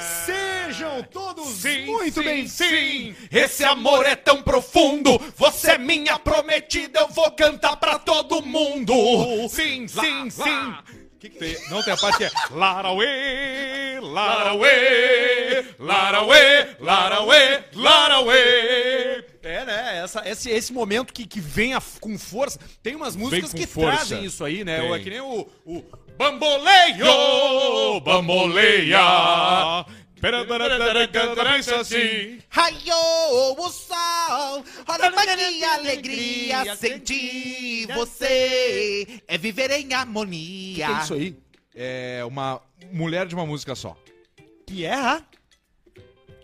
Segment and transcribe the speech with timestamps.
[0.00, 3.16] Sejam todos Sim, muito sim, bem sim.
[3.30, 5.18] Esse amor é tão profundo.
[5.36, 7.00] Você é minha prometida.
[7.00, 8.94] Eu vou cantar pra todo mundo.
[9.48, 10.74] Sim, sim, sim.
[11.18, 11.56] Que que tem?
[11.70, 18.85] Não tem a parte que é Larauê, larauê, larauê, larauê, larauê.
[20.06, 22.58] Essa, esse, esse momento que, que vem a- com força.
[22.82, 23.96] Tem umas músicas que força.
[24.06, 24.80] trazem isso aí, né?
[24.80, 24.94] Tem.
[24.94, 25.84] É que nem o, o
[26.16, 28.98] Bamboleio, bamboleia.
[31.80, 32.38] Assim.
[32.48, 40.86] Raiou o sol, olha que alegria sentir você é viver em harmonia.
[40.86, 41.36] que é isso aí?
[41.74, 43.94] É uma mulher de uma música só.
[44.66, 45.22] Que é a...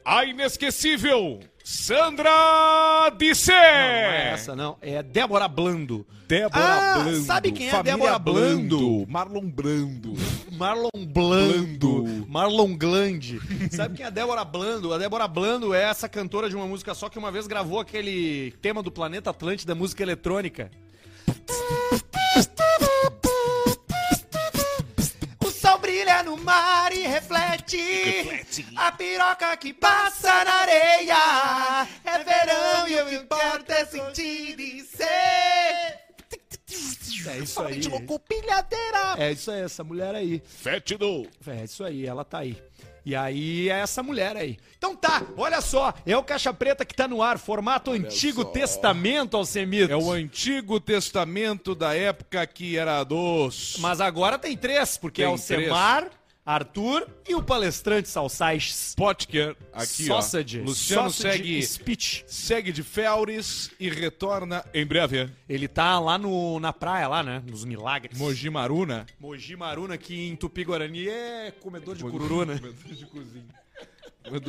[0.04, 3.52] A inesquecível Sandra Dissé.
[3.52, 4.76] Não, não é essa, não.
[4.80, 6.06] É Débora Blando.
[6.26, 7.22] Débora Ah, Blando.
[7.24, 9.06] sabe quem é a Família Débora Blando?
[9.08, 10.14] Marlon Brando.
[10.52, 12.02] Marlon Blando.
[12.02, 12.26] Blando.
[12.28, 13.40] Marlon Glande.
[13.70, 14.92] Sabe quem é a Débora Blando?
[14.92, 18.52] A Débora Blando é essa cantora de uma música só que uma vez gravou aquele
[18.62, 20.70] tema do Planeta Atlântida, música eletrônica.
[26.02, 28.36] Brilha no mar e reflete,
[28.76, 31.88] a piroca que passa na areia.
[32.04, 36.02] É verão e o que importa é sentir e ser.
[37.28, 37.82] É isso aí.
[37.82, 39.14] Louco, pilhadeira.
[39.16, 40.42] É isso aí, essa mulher aí.
[40.44, 41.28] Fétido.
[41.46, 42.60] É isso aí, ela tá aí.
[43.04, 44.58] E aí é essa mulher aí.
[44.78, 49.36] Então tá, olha só, é o Caixa Preta que tá no ar, formato Antigo Testamento,
[49.36, 49.92] Alcemito.
[49.92, 53.76] É o Antigo Testamento da época que era dos...
[53.80, 56.10] Mas agora tem três, porque Tem é o Semar,
[56.44, 58.94] Arthur e o palestrante Salsiches.
[58.96, 60.60] Potker, aqui Sausage.
[60.60, 60.64] ó.
[60.64, 62.24] Luciano Sausage segue, Speech.
[62.26, 65.30] segue de Felres e retorna em breve.
[65.48, 67.42] Ele tá lá no, na praia, lá, né?
[67.46, 68.18] Nos Milagres.
[68.18, 69.06] Mogi Maruna.
[69.20, 72.58] Mogi Maruna, que em Tupi-Guarani é comedor de cururu, né?
[72.58, 73.62] Comedor de cozinha.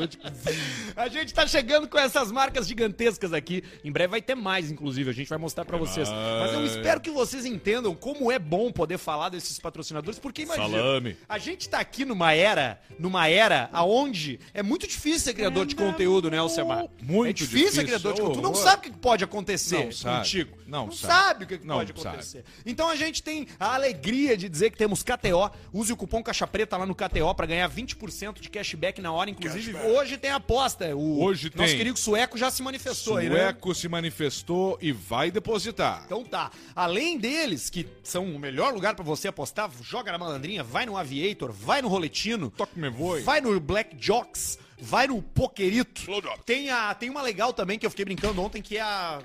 [0.07, 0.93] De cozinha.
[0.95, 3.63] A gente tá chegando com essas marcas gigantescas aqui.
[3.83, 5.09] Em breve vai ter mais, inclusive.
[5.09, 6.07] A gente vai mostrar pra vocês.
[6.09, 10.69] Mas eu espero que vocês entendam como é bom poder falar desses patrocinadores, porque imagina,
[10.69, 11.17] Salame.
[11.27, 15.75] a gente tá aqui numa era, numa era aonde é muito difícil ser criador de
[15.75, 16.85] conteúdo, né, Alcemar?
[17.01, 17.85] Muito é difícil, ser difícil.
[17.85, 18.41] criador de conteúdo.
[18.41, 20.17] Tu não sabe o que pode acontecer Não sabe.
[20.19, 20.57] contigo.
[20.67, 21.13] Não sabe.
[21.13, 21.43] sabe.
[21.43, 22.09] o que Não pode sabe.
[22.09, 22.43] acontecer.
[22.65, 25.51] Então a gente tem a alegria de dizer que temos KTO.
[25.73, 29.29] Use o cupom Caixa Preta lá no KTO pra ganhar 20% de cashback na hora.
[29.29, 30.95] Inclusive, hoje tem aposta.
[30.95, 31.77] O Hoje nosso tem.
[31.77, 33.35] querido sueco já se manifestou aí, né?
[33.35, 36.03] Sueco se manifestou e vai depositar.
[36.05, 36.51] Então tá.
[36.75, 40.97] Além deles, que são o melhor lugar pra você apostar, joga na malandrinha, vai no
[40.97, 43.21] Aviator, vai no Roletino, Toque me voe.
[43.21, 46.01] vai no Black Jocks, vai no Pokerito.
[46.45, 49.21] Tem, a, tem uma legal também que eu fiquei brincando ontem, que é a...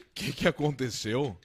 [0.00, 1.36] O que, que aconteceu?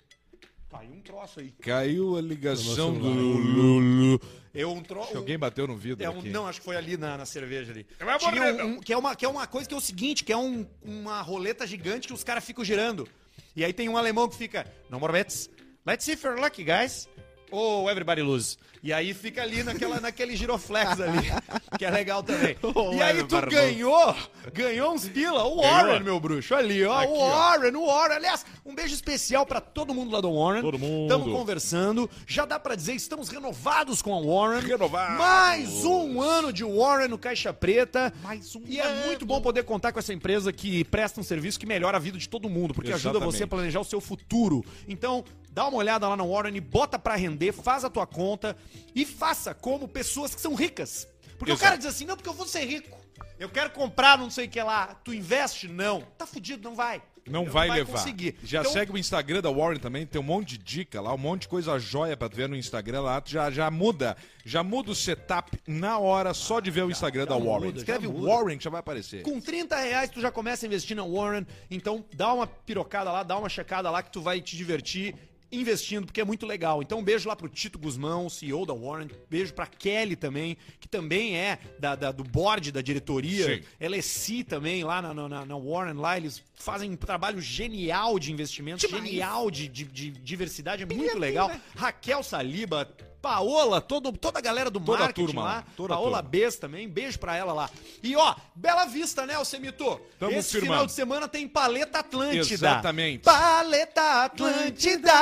[0.72, 1.52] Caiu um troço aí.
[1.62, 4.22] Caiu a ligação do Lulu.
[4.53, 5.18] Eu um troço...
[5.18, 6.30] Alguém bateu no vidro É um- aqui.
[6.30, 7.88] não, acho que foi ali na, na cerveja ali.
[8.00, 9.81] Vai Tinha morrer, um- um- que, é uma, que é uma coisa que é o
[9.81, 13.08] seguinte, que é um- uma roleta gigante que os caras ficam girando.
[13.56, 15.50] E aí tem um alemão que fica, no more bets,
[15.86, 17.09] let's see if you're lucky, guys.
[17.53, 18.58] Ou everybody lose.
[18.81, 21.31] E aí fica ali naquela, naquele giroflex ali,
[21.78, 22.58] que é legal também.
[22.64, 24.16] Oh, e aí tu ganhou,
[24.52, 27.30] ganhou uns pila, o Warren, meu bruxo, ali, ó, Aqui, o ó.
[27.30, 28.16] Warren, o Warren.
[28.18, 30.62] Aliás, um beijo especial pra todo mundo lá do Warren.
[30.64, 31.03] Todo mundo.
[31.03, 34.68] Estamos conversando, já dá pra dizer, estamos renovados com a Warren.
[34.68, 35.18] Renovados.
[35.20, 38.12] Mais um ano de Warren no Caixa Preta.
[38.24, 41.59] Mais um E é muito bom poder contar com essa empresa que presta um serviço
[41.59, 43.38] que melhora a vida de todo mundo, porque ajuda Exatamente.
[43.38, 44.66] você a planejar o seu futuro.
[44.88, 48.58] Então, dá uma olhada lá na Warren e bota pra render, faz a tua conta
[48.96, 51.08] e faça como pessoas que são ricas.
[51.38, 51.64] Porque o Exato.
[51.64, 52.97] cara diz assim, não, porque eu vou ser rico.
[53.40, 54.96] Eu quero comprar não sei o que lá.
[55.03, 55.68] Tu investe?
[55.68, 56.02] Não.
[56.18, 57.02] Tá fudido, não vai.
[57.25, 57.94] Não, vai, levar.
[57.94, 58.36] conseguir.
[58.44, 61.18] Já Então, segue o Instagram da Warren também, tem um monte de dica lá, um
[61.18, 63.22] monte de coisa jóia pra tu ver no Instagram lá.
[63.22, 67.25] Tu já, já muda, já muda o setup na hora só de ver o Instagram
[67.25, 67.68] da Warren.
[67.68, 68.08] muda, já Escreve.
[68.08, 69.22] Warren que já vai aparecer.
[69.22, 71.47] Com 30 reais tu já começa a investir na Warren.
[71.72, 75.16] Então dá uma pirocada lá, dá uma checada lá que tu vai te divertir
[75.53, 76.82] investindo, porque é muito legal.
[76.82, 79.08] Então um beijo lá pro Tito Guzmão, CEO da Warren.
[79.29, 83.58] Beijo pra Kelly também, que também é da, da- do board da diretoria.
[83.58, 83.64] Sim.
[83.79, 85.94] Ela é C também lá na, na- na Warren.
[85.96, 90.84] Lá eles fazem um trabalho genial de investimento, genial de, de- de diversidade.
[90.84, 91.52] É muito legal.
[91.76, 92.90] Raquel Saliba.
[93.23, 95.64] Paola, todo, toda a galera do Toda a marketing turma lá.
[95.78, 96.29] toda Paola turma.
[96.29, 97.70] Bess também, beijo pra ela lá.
[98.03, 99.97] E ó, Bela Vista, né, Alcemito?
[100.20, 100.73] Tamo Esse firmando.
[100.73, 102.53] final de semana tem Paleta Atlântida.
[102.53, 103.23] Exatamente.
[103.23, 105.14] Paleta Atlântida.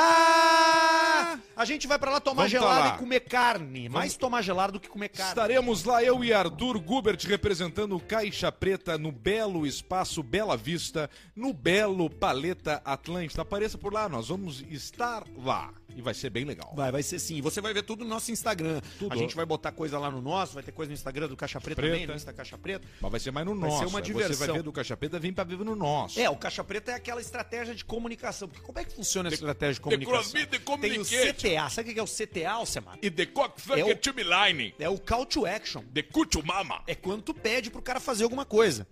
[1.56, 2.94] A gente vai pra lá tomar Vamos tá gelada lá.
[2.96, 3.88] e comer carne.
[3.88, 5.30] Mais tomar gelada do que comer carne.
[5.30, 11.08] Estaremos lá, eu e Arthur Gubert, representando o Caixa Preta no belo espaço Bela Vista,
[11.36, 13.42] no belo Paleta Atlântida.
[13.42, 15.72] Apareça por lá, nós vamos estar lá.
[15.94, 16.72] E vai ser bem legal.
[16.74, 17.42] Vai, vai ser sim.
[17.42, 18.80] Você vai ver tudo no nosso Instagram.
[18.98, 19.12] Tudo.
[19.12, 21.60] A gente vai botar coisa lá no nosso, vai ter coisa no Instagram do Caixa
[21.60, 21.92] Preta, Preta.
[21.94, 22.86] também, no Insta Caixa Preta.
[23.00, 23.88] Mas vai ser mais no Vai ser nosso.
[23.88, 24.46] uma Aí Você diversão.
[24.46, 26.18] vai ver do Caixa Preta, vem pra ver no nosso.
[26.20, 28.48] É, o Caixa Preta é aquela estratégia de comunicação.
[28.48, 30.20] Porque como é que funciona essa estratégia de comunicação?
[30.22, 31.04] crossfit, the Tem o.
[31.04, 31.68] CTA.
[31.70, 32.98] Sabe o que é o CTA, Alcemar?
[33.02, 34.74] E the cockfucker É o- to me line.
[34.78, 35.82] É o call to action.
[35.92, 36.82] The cucho mama.
[36.86, 38.86] É quando tu pede pro cara fazer alguma coisa.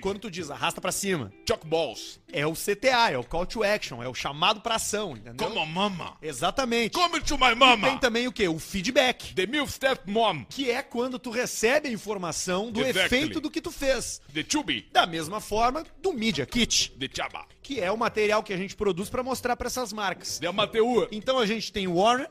[0.00, 1.32] Quando tu diz arrasta pra cima.
[1.48, 2.20] Chuck balls.
[2.32, 5.46] É o CTA, é o call to action, é o chamado pra ação, entendeu?
[5.46, 6.16] Come on, mama.
[6.22, 6.92] Exatamente.
[6.94, 7.98] Come to my Tem mama.
[7.98, 8.48] também o quê?
[8.48, 9.34] O feedback.
[9.34, 10.44] The milf step mom.
[10.48, 13.18] Que é quando tu recebe a informação do Exactly.
[13.18, 14.20] efeito do que tu fez.
[14.32, 14.86] The chubby.
[14.92, 17.44] Da mesma forma do Media Kit, The chaba.
[17.62, 20.38] que é o material que a gente produz pra mostrar pra essas marcas.
[20.38, 21.08] The amateur.
[21.12, 22.28] Então a gente tem Warner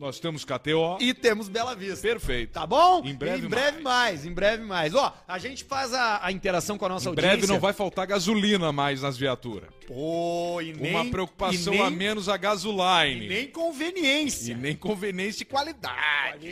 [0.00, 0.96] Nós temos KTO.
[0.98, 2.00] e temos Bela Vista.
[2.08, 2.52] Perfeito.
[2.52, 3.02] Tá bom?
[3.04, 4.24] Em breve em breve mais.
[4.24, 4.94] em breve mais.
[4.94, 7.36] Ó, a gente faz a, a interação com a nossa Em audiência.
[7.36, 9.68] breve não vai faltar gasolina mais nas viaturas.
[9.86, 13.28] Pô, e nem, Uma preocupação e nem, a menos a e gasoline.
[13.28, 14.52] nem conveniência.
[14.52, 16.48] E nem conveniência e qualidade.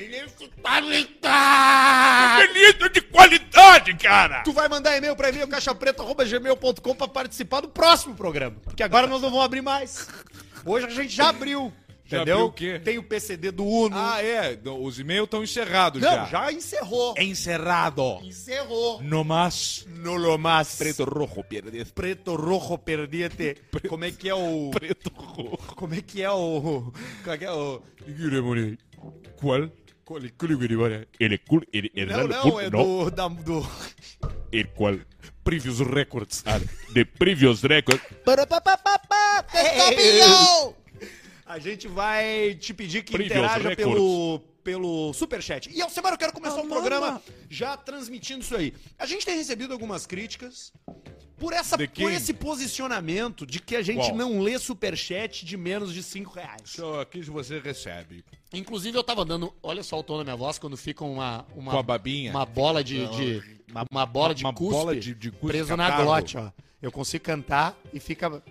[0.60, 2.46] Qualidade.
[2.48, 4.42] Conveniência de qualidade, cara!
[4.42, 8.56] Tu vai mandar e-mail pra e-mail caixapreta.gmail.com pra participar do próximo programa.
[8.62, 10.06] Porque agora nós não vamos abrir mais.
[10.66, 11.72] Hoje a gente já abriu.
[12.08, 12.46] Já entendeu?
[12.46, 12.81] o quê?
[12.82, 13.94] Tem o PCD do Uno.
[13.94, 14.58] Ah, é.
[14.81, 16.25] Os e-mails estão encerrados não, já.
[16.25, 17.14] já encerrou.
[17.19, 18.19] Encerrado.
[18.25, 19.02] Encerrou.
[19.02, 19.87] No más.
[19.87, 20.78] No lo más.
[20.78, 21.84] Preto rojo, pierde.
[21.84, 23.58] Preto rojo perdiete.
[23.87, 24.70] Como é que é o.
[24.70, 25.58] Preto rojo.
[25.76, 26.90] Como é que é o.
[27.22, 27.82] Como é que é o.
[29.38, 29.69] Qual?
[31.20, 33.10] Ele cul, ele, ele Não, não, é do.
[33.10, 33.60] Da, do...
[34.75, 34.94] qual?
[35.44, 36.43] Previous records.
[36.46, 36.58] Ah,
[36.94, 38.00] the previous record.
[41.48, 45.70] A gente vai te pedir que Previous interaja pelo, pelo superchat.
[45.74, 48.74] E, Alcemar, eu quero começar o programa já transmitindo isso aí.
[48.98, 50.74] A gente tem recebido algumas críticas
[51.38, 54.16] por, essa, por esse posicionamento de que a gente Qual?
[54.16, 56.60] não lê superchat de menos de 5 reais.
[56.66, 58.22] Só aqui você recebe.
[58.52, 59.54] Inclusive, eu tava dando...
[59.62, 61.46] Olha só o tom da minha voz quando fica uma...
[61.56, 62.30] uma Com a babinha.
[62.30, 63.06] Uma bola de...
[63.08, 66.04] de- uma, uma bola de Uma cuspe bola de- de cuspe preso na catarro.
[66.04, 66.50] glote, ó.
[66.82, 68.42] Eu consigo cantar e fica...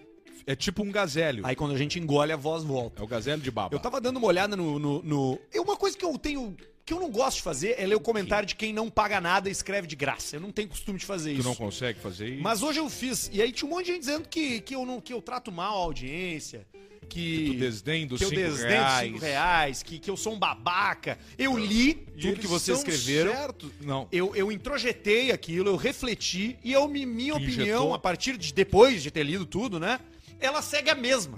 [0.48, 1.46] É tipo um gazélio.
[1.46, 3.02] Aí quando a gente engole, a voz volta.
[3.02, 3.76] É o gazélio de baba.
[3.76, 6.56] Eu tava dando uma olhada no, no, no- É uma coisa que eu tenho.
[6.86, 9.50] que eu não gosto de fazer é ler o comentário de quem não paga nada
[9.50, 10.38] e escreve de graça.
[10.38, 11.48] Eu não tenho costume de fazer Tu isso.
[11.50, 12.42] não consegue fazer isso?
[12.42, 13.30] Mas hoje eu fiz.
[13.34, 15.52] E aí tinha um monte de gente dizendo que, que, eu, não, que eu trato
[15.52, 16.66] mal a audiência.
[17.10, 17.46] Que.
[17.48, 19.08] Tu desdém dos que eu cinco desdento reais.
[19.12, 21.18] 5 reais, que, que eu sou um babaca.
[21.38, 23.32] Eu li tudo eles que vocês são escreveram.
[23.34, 23.70] certos.
[23.82, 24.08] Não.
[24.12, 27.94] Eu, eu introjetei aquilo, eu refleti e eu, me- minha opinião, injetou?
[27.94, 30.00] a partir de depois de ter lido tudo, né?
[30.40, 31.36] Ela segue a mesma.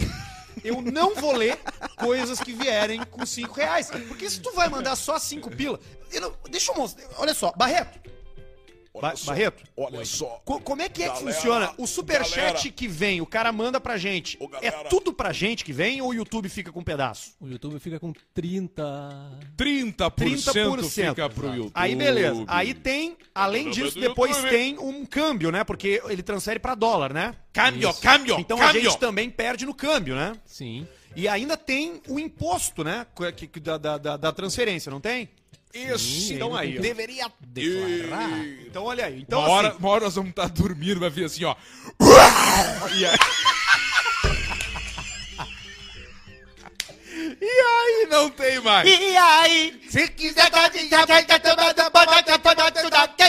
[0.64, 1.58] Eu não vou ler
[1.98, 3.90] coisas que vierem com 5 reais.
[4.08, 5.80] Porque se tu vai mandar só 5 pila.
[6.12, 7.06] eu não- deixa eu mostrar.
[7.18, 8.00] Olha só, Barreto.
[9.02, 10.42] Ba- só, Barreto, Olha só.
[10.46, 11.74] co- como é que é que Galera, funciona?
[11.78, 12.72] O superchat galera.
[12.72, 14.38] que vem, o cara manda pra gente.
[14.40, 14.90] Ô, É galera.
[14.90, 17.32] tudo pra gente que vem ou o YouTube fica com um pedaço?
[17.40, 19.40] O YouTube fica com 30.
[19.58, 21.10] 30%, 30%.
[21.10, 21.72] fica pro YouTube.
[21.74, 22.44] Aí beleza.
[22.48, 24.50] Aí tem, além disso, depois YouTube.
[24.52, 25.64] tem um câmbio, né?
[25.64, 27.36] Porque ele transfere pra dólar, né?
[27.54, 28.82] Câmbio, câmbio, Então a câmbio.
[28.84, 30.34] gente também perde no câmbio, né?
[30.46, 30.88] Sim.
[31.16, 33.06] E ainda tem o imposto, né?
[33.36, 35.30] Que- que- Da, da, da, transferência, não tem?
[35.74, 36.34] Isso.
[36.34, 36.80] Então aí.
[36.80, 38.30] Deveria declarar.
[38.70, 39.22] Então olha aí.
[39.22, 41.56] Então uma, hora, assim, uma hora nós vamos estar dormindo, vai vir assim, ó.
[42.94, 43.18] E aí...
[47.42, 48.88] E aí não tem mais.
[48.88, 50.50] E aí, se quiser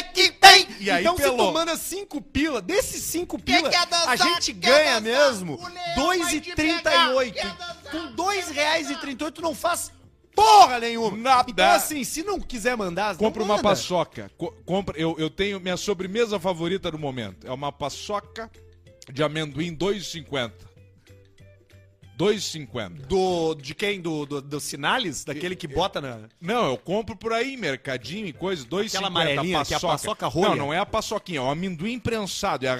[0.02, 0.68] que tem?
[0.78, 1.48] E aí então se pelou.
[1.48, 4.08] tu manda 5 pila, desses 5 pila, dançar?
[4.08, 5.22] a gente ganha dançar?
[5.30, 7.10] mesmo O leão vai te pegar.
[7.10, 7.32] 2,38.
[7.32, 7.76] Quer dançar?
[7.90, 9.90] Com 2 reais e 38 tu não faz
[10.40, 11.16] porra nenhuma.
[11.16, 11.50] Nada.
[11.50, 14.30] Então assim, se não quiser mandar, Compra uma paçoca.
[14.36, 17.46] Co- compra, eu, eu tenho minha sobremesa favorita do momento.
[17.46, 18.50] É uma paçoca
[19.12, 20.52] de amendoim 2,50.
[22.18, 23.06] 2,50.
[23.06, 23.98] Do, de quem?
[23.98, 25.24] Do, do, do Sinales?
[25.24, 26.28] Daquele que bota na...
[26.38, 30.26] Não, eu compro por aí, mercadinho e coisa, 2,50 Aquela amarelinha que é a paçoca
[30.26, 30.50] rolha?
[30.50, 32.76] Não, não é a paçoquinha, é o amendoim prensado, é a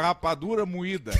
[0.00, 1.12] rapadura moída.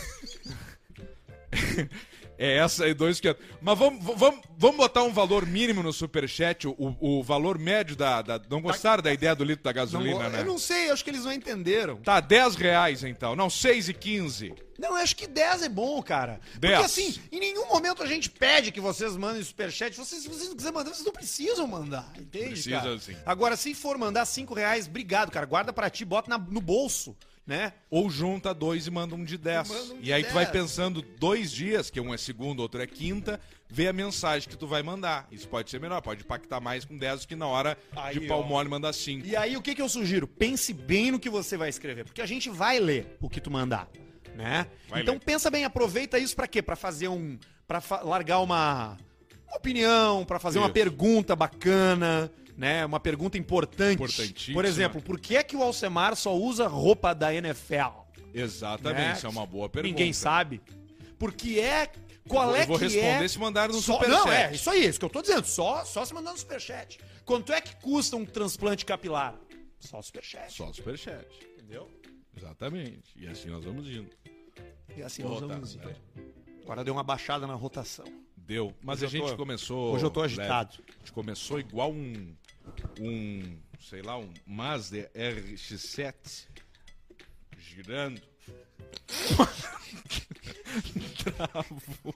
[2.37, 3.35] É essa aí, dois que.
[3.61, 8.23] Mas vamos, vamos, vamos botar um valor mínimo no superchat, o, o valor médio da,
[8.23, 10.41] da- Não gostaram da ideia do litro da gasolina, Não, né?
[10.41, 11.97] Eu não sei, acho que eles não entenderam.
[11.99, 13.37] Tá, 10 reais então.
[13.37, 14.53] Não, 6 e 15.
[14.77, 16.41] Não, eu acho que 10 é bom, cara.
[16.53, 16.85] Porque 10.
[16.85, 19.97] assim, em nenhum momento a gente pede que vocês mandem superchat.
[19.97, 22.13] Vocês, se vocês não quiserem mandar, vocês não precisam mandar.
[22.19, 22.49] Entende?
[22.49, 22.99] Precisa, cara?
[22.99, 23.17] sim.
[23.25, 25.47] Agora, se for mandar 5 reais, obrigado, cara.
[25.47, 27.17] Guarda pra ti, bota na- no bolso.
[27.47, 27.73] Né?
[27.91, 29.69] Ou junta dois e manda um de 10.
[29.69, 30.51] Manda um de e aí tu vai 10.
[30.63, 34.67] pensando dois dias, que um é segunda, outro é quinta, vê a mensagem que tu
[34.67, 35.27] vai mandar.
[35.31, 38.27] Isso pode ser melhor, pode impactar mais com 10 do que na hora Aí, de
[38.27, 38.47] pau ó.
[38.47, 39.27] mole mandar 5.
[39.27, 40.27] E aí, o que, que eu sugiro?
[40.27, 43.51] Pense bem no que você vai escrever, porque a gente vai ler o que tu
[43.51, 43.89] mandar,
[44.35, 44.67] né?
[44.89, 45.21] Vai então ler.
[45.21, 46.63] pensa bem, aproveita isso pra quê?
[46.63, 48.97] Pra fazer um, Pra fa- largar uma
[49.57, 50.75] opinião, pra fazer uma Isso.
[50.75, 52.85] pergunta bacana, né?
[52.85, 54.53] Uma pergunta importante.
[54.53, 58.03] Por exemplo, por que é que o Alcemar só usa roupa da NFL?
[58.33, 59.13] Exatamente, né?
[59.17, 59.91] isso é uma boa pergunta.
[59.91, 60.61] Ninguém sabe.
[61.19, 61.91] Porque é
[62.29, 64.25] qual Eu é vou que responder é se mandaram no só, superchat.
[64.25, 65.47] Não, é, isso aí, isso que eu tô dizendo.
[65.47, 66.99] Só, só se mandar no superchat.
[67.25, 69.39] Quanto é que custa um transplante capilar?
[69.79, 70.53] Só o superchat.
[70.53, 71.27] Só superchat.
[71.55, 71.91] Entendeu?
[72.37, 73.13] Exatamente.
[73.17, 74.11] E assim nós vamos indo.
[74.97, 75.83] E assim Vou nós rotar, vamos indo.
[75.83, 75.97] peraí.
[76.63, 78.07] Agora deu uma baixada na rotação.
[78.47, 78.75] Deu.
[78.83, 79.95] Mas Hoje a gente tô- começou.
[79.95, 80.41] hoje eu tô leve.
[80.41, 80.77] agitado.
[80.89, 82.35] A gente começou igual um.
[83.01, 83.59] Um.
[83.81, 86.47] Sei lá, um Mazda RX7
[87.59, 88.21] girando.
[91.25, 92.15] Travou.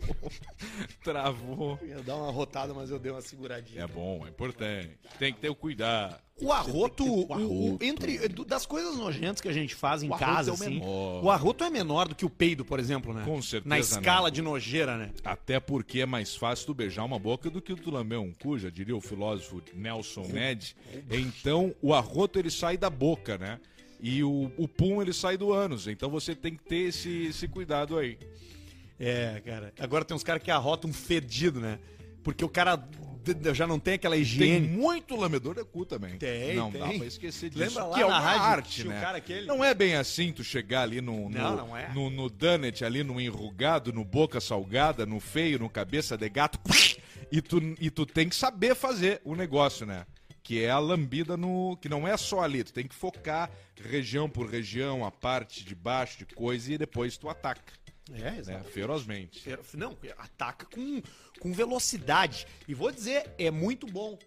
[1.03, 1.79] Travou.
[1.83, 3.83] Eu ia dar uma rotada, mas eu dei uma seguradinha.
[3.83, 4.91] É bom, é importante.
[5.19, 6.19] Tem que ter o cuidado.
[6.41, 7.85] O arroto, o arroto.
[7.85, 11.25] entre das coisas nojentas que a gente faz em arroto casa, é o assim, menor.
[11.25, 13.25] o arroto é menor do que o peido, por exemplo, né?
[13.25, 14.31] Com certeza Na escala não.
[14.31, 15.11] de nojeira, né?
[15.25, 18.57] Até porque é mais fácil tu beijar uma boca do que tu lamber um cu,
[18.57, 20.77] já diria o filósofo Nelson Ned.
[21.11, 23.59] Então, o arroto ele sai da boca, né?
[24.01, 25.87] E o, o pum ele sai do ânus.
[25.89, 28.19] Então você tem que ter esse, esse cuidado aí.
[28.99, 29.73] É, cara.
[29.79, 31.79] Agora tem uns caras que arrotam fedido, né?
[32.23, 32.83] Porque o cara
[33.55, 34.67] já não tem aquela Tem higiene.
[34.69, 36.17] muito lambedor de cu também.
[36.17, 36.81] Tem, Não tem.
[36.81, 37.61] dá pra esquecer disso.
[37.63, 39.05] Lembra lá que é uma rádio, arte, né?
[39.05, 41.93] aquele- Não é bem assim tu chegar ali no, no, Não, não é.
[41.93, 46.59] no, no donut, ali no enrugado, no boca salgada, no feio, no cabeça de gato,
[47.31, 50.07] e tu, e tu tem que saber fazer o negócio, né?
[50.49, 51.77] Que é a lambida no.
[51.77, 53.51] Que não é só ali, tu tem que focar
[53.85, 57.71] região por região, a parte de baixo de coisa, e depois tu ataca,
[58.11, 58.65] É, né?
[58.73, 59.41] Ferozmente.
[59.43, 61.03] Fer- Não, ataca com,
[61.39, 62.47] com velocidade.
[62.67, 64.19] E vou dizer, é muito bom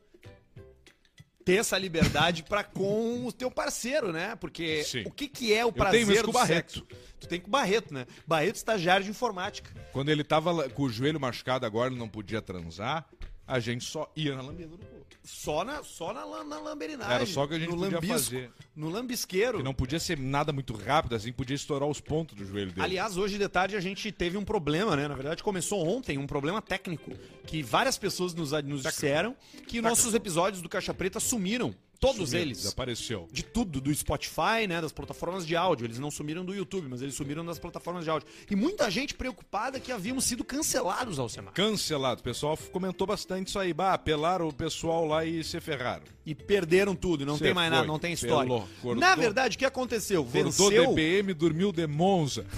[1.44, 4.36] ter essa liberdade para com o teu parceiro, né?
[4.36, 5.02] Porque Sim.
[5.08, 6.72] o que, que é o prazer isso com do Barreto.
[6.74, 6.88] sexo?
[7.20, 8.06] Tu tem com o Barreto, né?
[8.28, 9.72] Barreto estagiário de informática.
[9.92, 13.10] Quando ele tava com o joelho machucado agora, ele não podia transar,
[13.48, 15.01] a gente só ia na lambida do cu.
[15.24, 17.14] Só na, só na, na lamberinagem.
[17.14, 18.52] Era só o que a gente no podia lambisco, fazer.
[18.76, 19.58] No lambisqueiro.
[19.60, 22.82] Que não podia ser nada muito rápido, assim, podia estourar os pontos do joelho dele.
[22.82, 25.08] Aliás, hoje de tarde a gente teve um problema, né?
[25.08, 27.12] Na verdade, começou ontem um problema técnico.
[27.46, 29.36] Que várias pessoas nos, nos disseram
[29.68, 31.74] que nossos episódios do Caixa Preta sumiram.
[32.02, 32.58] Todos eles.
[32.58, 33.30] Desapareceu.
[33.32, 34.82] De tudo, do Spotify, né?
[34.82, 35.86] Das plataformas de áudio.
[35.86, 38.28] Eles não sumiram do YouTube, mas eles sumiram das plataformas de áudio.
[38.50, 41.54] E muita gente preocupada que havíamos sido cancelados, Alcemar.
[41.54, 42.22] Cancelado.
[42.22, 43.72] O pessoal comentou bastante isso aí.
[43.72, 46.02] Bah, apelaram o pessoal lá e se ferraram.
[46.26, 48.50] E perderam tudo, e não Cê tem mais foi, nada, não tem história.
[48.50, 48.96] pelou, cortou.
[48.96, 50.26] Na verdade, o que aconteceu?
[50.26, 52.48] Venceu, DPM, dormiu de Monza.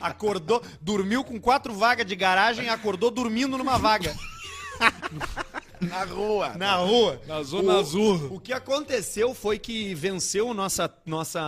[0.00, 4.16] acordou, dormiu com quatro vagas de garagem, acordou dormindo numa vaga.
[5.88, 6.54] Na rua.
[6.56, 7.20] na rua.
[7.26, 8.28] Na Zona o, Azul.
[8.32, 11.40] O que aconteceu foi que venceu nossa, nossa,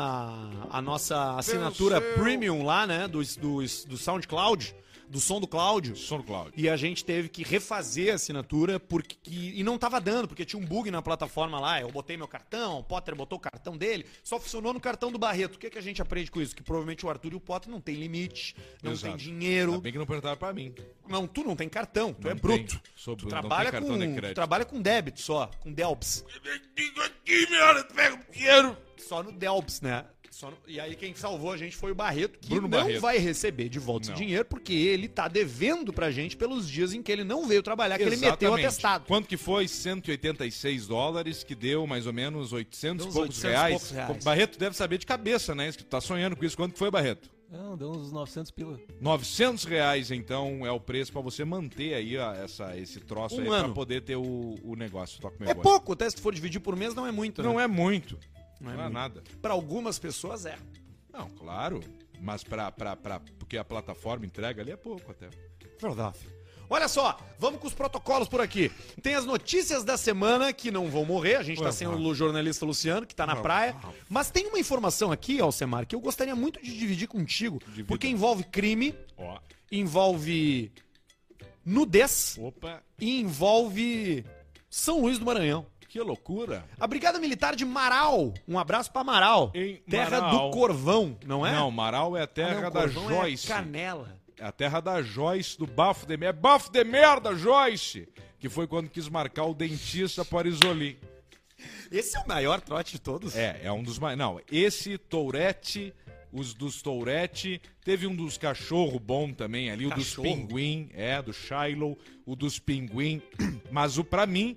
[0.70, 2.18] a nossa assinatura Venceu.
[2.18, 3.08] premium lá, né?
[3.08, 4.74] Do, do, do SoundCloud,
[5.10, 5.96] do som do Cláudio.
[5.96, 6.52] Sono Cláudio.
[6.56, 10.62] E a gente teve que refazer a assinatura porque e não tava dando, porque tinha
[10.62, 11.80] um bug na plataforma lá.
[11.80, 15.18] Eu botei meu cartão, o Potter botou o cartão dele, só funcionou no cartão do
[15.18, 15.56] Barreto.
[15.56, 16.54] O que, que a gente aprende com isso?
[16.54, 19.16] Que provavelmente o Arthur e o Potter não tem limite, não Exato.
[19.16, 19.72] tem dinheiro.
[19.72, 20.72] Ainda bem que não perguntaram pra mim.
[21.08, 22.40] Não, tu não tem cartão, tu Não é tem.
[22.42, 22.80] bruto.
[22.94, 24.32] Sou tu bruto, não trabalha tem com, cartão de crédito.
[24.32, 26.24] tu trabalha com débito só, com Delbs.
[26.76, 28.76] Digo aqui, minha hora, pega o dinheiro.
[28.96, 30.04] Só no Delbs, né?
[30.30, 33.00] Só no- E aí quem salvou a gente foi o Barreto, que Bruno não Barreto.
[33.00, 37.02] vai receber de volta esse dinheiro, porque ele tá devendo pra gente pelos dias em
[37.02, 38.66] que ele não veio trabalhar, que ele meteu o Exatamente.
[38.66, 39.04] atestado.
[39.06, 39.66] Quanto que foi?
[39.66, 43.70] 186 dólares, que deu mais ou menos 800 Deu e poucos 800 reais.
[43.72, 44.24] poucos reais.
[44.24, 45.68] Barreto deve saber de cabeça, né?
[45.68, 46.56] Isso que tu tá sonhando com isso.
[46.56, 47.28] Quanto que foi, Barreto?
[47.50, 48.78] Não, deu uns 900 pila.
[49.00, 53.52] 900 reais, então, é o preço pra você manter aí ó, essa, esse troço Um
[53.52, 55.20] aí pra poder ter o, o negócio.
[55.20, 57.56] Toca meu É pouco, até se tu for dividir por mês não é muito, Não
[57.56, 57.64] né?
[57.64, 58.16] é muito.
[58.60, 58.92] Não Não é é, muito.
[58.94, 59.22] nada.
[59.40, 60.58] Pra algumas pessoas é.
[61.12, 61.80] Não, claro.
[62.20, 65.28] Mas pra, pra, pra, porque a plataforma entrega ali é pouco até.
[65.80, 66.18] Verdade.
[66.72, 68.70] Olha só, vamos com os protocolos por aqui.
[69.02, 71.34] Tem as notícias da semana que não vão morrer.
[71.36, 73.74] A gente tá Vamos sem o jornalista Luciano, que tá na praia.
[73.82, 73.92] lá.
[74.08, 77.58] Mas tem uma informação aqui, Alcemar, que eu gostaria muito de dividir contigo.
[77.66, 77.88] Divida.
[77.88, 79.40] Porque envolve crime, Ó.
[79.72, 80.70] envolve
[81.64, 84.24] nudez Opa, e envolve
[84.68, 85.66] São Luís do Maranhão.
[85.90, 86.64] Que loucura.
[86.78, 88.32] A Brigada Militar de Marau.
[88.46, 89.50] Um abraço pra Marau.
[89.52, 90.50] Em Terra Marau.
[90.50, 91.50] do Corvão, não é?
[91.52, 93.50] Não, Marau é a Ah, terra não, da Corvão Joyce.
[93.50, 94.16] É canela.
[94.38, 96.38] É a terra da Joyce, do bafo de merda.
[96.38, 98.08] É bafo de merda, Joyce!
[98.38, 100.96] Que foi quando quis marcar o dentista para Isoli.
[101.90, 103.36] Esse é o maior trote de todos.
[103.36, 104.16] É, é um dos mais.
[104.16, 105.92] Não, esse Tourette,
[106.32, 110.22] os dos Tourette, teve um dos cachorro bom também ali, o dos Cachorro?
[110.28, 113.20] pinguim, é, do Shiloh, o dos pinguim.
[113.70, 114.56] Mas o pra mim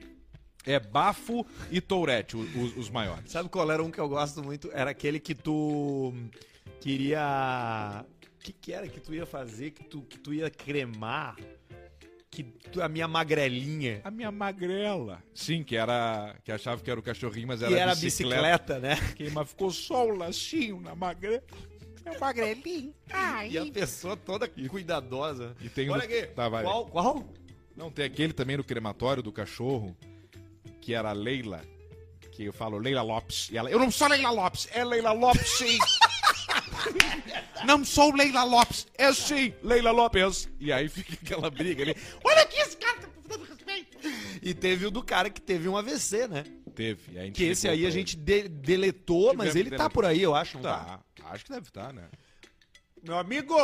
[0.66, 3.32] é Bafo e Tourette, os, os maiores.
[3.32, 4.70] Sabe qual era um que eu gosto muito?
[4.74, 6.14] Era aquele que tu
[6.80, 8.06] queria.
[8.40, 9.72] O que, que era que tu ia fazer?
[9.72, 11.36] Que tu, que tu ia cremar?
[12.30, 14.02] Que tu- a minha magrelinha.
[14.04, 15.24] A minha magrela.
[15.34, 16.36] Sim, que era.
[16.44, 18.42] Que achava que era o cachorrinho, mas era, E era a bicicleta.
[18.42, 18.96] bicicleta, né?
[19.16, 21.44] Que, mas ficou só o lacinho na magrela.
[22.04, 22.94] Meu magrelinho.
[23.12, 23.52] Ai.
[23.52, 25.56] E a pessoa toda cuidadosa.
[25.62, 26.28] E tem o Olha do- aqui.
[26.28, 26.50] Tá.
[26.50, 26.86] Qual?
[26.88, 27.34] Qual?
[27.78, 29.96] Não, tem aquele também no crematório do cachorro,
[30.82, 31.62] que era a Leila,
[32.32, 33.50] que eu falo Leila Lopes.
[33.52, 35.78] E ela, eu não sou Leila Lopes, é Leila Lopes sim.
[37.66, 40.50] não sou Leila Lopes, é sim, Leila Lopes.
[40.60, 41.96] E aí fica aquela briga ali.
[42.24, 43.98] Olha aqui, esse cara tá dando respeito.
[44.42, 46.44] E teve o do cara que teve um AVC, né?
[46.76, 47.18] Teve.
[47.20, 50.22] a gente Que esse aí a gente de- deletou, mas ele que tá por aí,
[50.22, 50.56] eu acho.
[50.58, 51.00] Não tá?
[51.16, 52.10] Tá, acho que deve estar, né?
[53.04, 53.56] Meu amigo,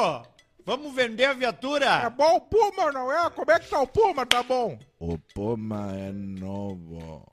[0.70, 1.86] vamos vender a viatura.
[2.06, 3.28] É bom o Puma, não é?
[3.32, 4.24] Como é que tá o Puma?
[4.26, 4.78] Tá bom.
[5.00, 7.28] O Puma é novo.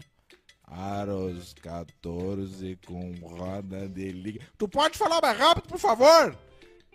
[0.67, 4.41] Aros 14 com roda de liga.
[4.57, 6.37] Tu pode falar mais rápido, por favor?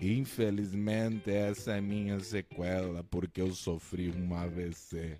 [0.04, 5.20] Infelizmente, essa é minha sequela, porque eu sofri um AVC.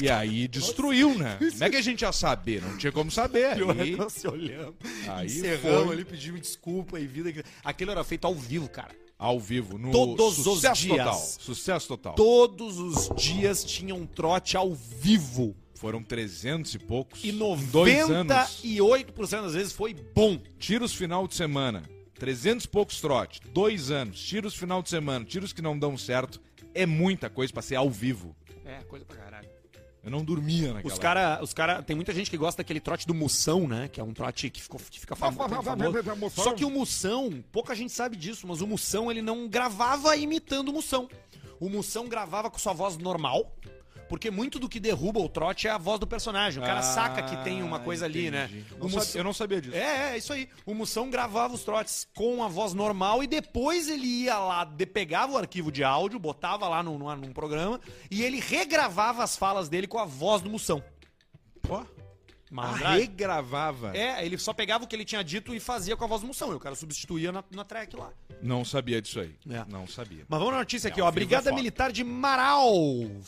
[0.00, 1.36] E aí destruiu, né?
[1.38, 2.62] Como é que a gente ia saber?
[2.62, 3.48] Não tinha como saber.
[3.78, 4.76] Aí, Nós se olhamos,
[5.06, 5.92] Aí encerramos foi.
[5.94, 7.30] ali, pedimos desculpa e vida.
[7.30, 8.94] que- Aquilo era feito ao vivo, cara.
[9.18, 10.96] Ao vivo, no Todos os sucesso dias.
[10.98, 11.18] total.
[11.18, 12.14] Sucesso total.
[12.14, 15.56] Todos os dias tinha um trote ao vivo.
[15.74, 17.22] Foram 300 e poucos.
[17.24, 18.32] E em dois anos.
[18.62, 20.38] 98% das vezes foi bom.
[20.58, 21.82] Tiros final de semana.
[22.18, 23.40] 300 e poucos trote.
[23.52, 24.20] Dois anos.
[24.20, 25.24] Tiros final de semana.
[25.24, 26.40] Tiros que não dão certo.
[26.74, 28.34] É muita coisa pra ser ao vivo.
[28.64, 29.48] É, coisa pra caralho.
[30.08, 33.06] Eu não dormia naquela Os cara, os cara, tem muita gente que gosta daquele trote
[33.06, 33.88] do Mussão, né?
[33.88, 35.90] Que é um trote que, ficou, que fica famo- famoso.
[36.42, 40.68] Só que o Mussão, pouca gente sabe disso, mas o Mussão ele não gravava imitando
[40.68, 41.08] o Mussão.
[41.60, 43.52] O Mussão gravava com sua voz normal,
[44.08, 46.62] porque muito do que derruba o trote é a voz do personagem.
[46.62, 48.44] O cara Ah, saca que tem uma coisa ali, né?
[48.50, 48.74] entendi.
[48.80, 49.76] O Não eu não sabia disso.
[49.76, 50.48] É, é, isso aí.
[50.64, 54.86] O Mussão gravava os trotes com a voz normal e depois ele ia lá, de-
[54.86, 59.36] pegava o arquivo de áudio, botava lá num, num, num programa e ele regravava as
[59.36, 60.82] falas dele com a voz do Mussão.
[61.68, 61.84] Ó,
[62.50, 63.00] Malandragem.
[63.00, 63.96] regravava.
[63.96, 66.26] É, ele só pegava o que ele tinha dito e fazia com a voz do
[66.26, 66.52] Mussão.
[66.52, 68.10] E o cara substituía na, na track lá.
[68.42, 69.34] Não sabia disso aí.
[69.50, 69.64] É.
[69.68, 70.24] Não sabia.
[70.28, 71.10] Mas vamos na notícia aqui, É, ó.
[71.10, 71.54] Brigada é.
[71.54, 72.74] Militar de Marau.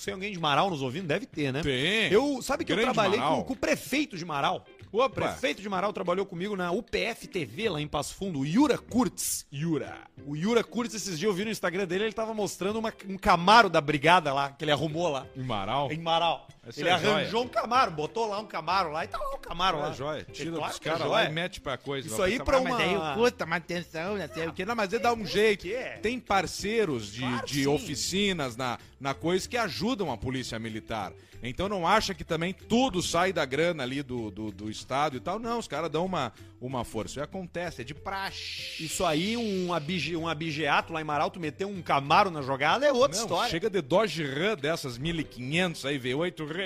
[0.04, 1.62] Tem alguém de Marau nos ouvindo, deve ter, né?
[1.62, 2.12] Tem.
[2.12, 3.38] Eu, sabe que eu Grande trabalhei Marau.
[3.38, 4.64] com, com o prefeito de Marau.
[4.92, 8.76] O prefeito de Marau trabalhou comigo na UPF TV lá em Passo Fundo, o Yura
[8.76, 9.46] Kurtz.
[9.52, 9.96] Yura.
[10.26, 13.16] O Yura Kurtz, esses dias eu vi no Instagram dele, ele tava mostrando uma- um
[13.16, 15.26] Camaro da brigada lá, que ele arrumou lá.
[15.36, 15.92] Em Maral.
[15.92, 16.48] Em Marau.
[16.70, 17.44] Essa ele é arranjou joia.
[17.44, 19.90] um Camaro, botou lá um Camaro lá e tá lá um Camaro lá.
[19.90, 20.24] É joia.
[20.32, 22.08] Tira Claro dos caras lá e mete pra coisa.
[22.08, 24.64] Isso aí pra "Ah, mas uma- daí o custa manutenção, não sei o que.
[24.64, 25.66] Não, mas ele dá um jeito.
[25.68, 25.98] é?
[25.98, 27.66] Tem parceiros de, Claro, de sim.
[27.66, 31.12] oficinas na, na coisa que ajudam a polícia militar.
[31.42, 35.20] Então não acha que também tudo sai da grana ali do, do, do Estado e
[35.20, 35.38] tal.
[35.38, 37.12] Não, os caras dão uma, uma força.
[37.14, 38.84] Isso acontece, é de praxe.
[38.84, 42.84] Isso aí, um, abige, um abigeato lá em Marau, tu meteu um Camaro na jogada,
[42.84, 43.50] é outra Não, história.
[43.50, 46.59] chega de Dodge Ram dessas 1500 aí, V8 Ram.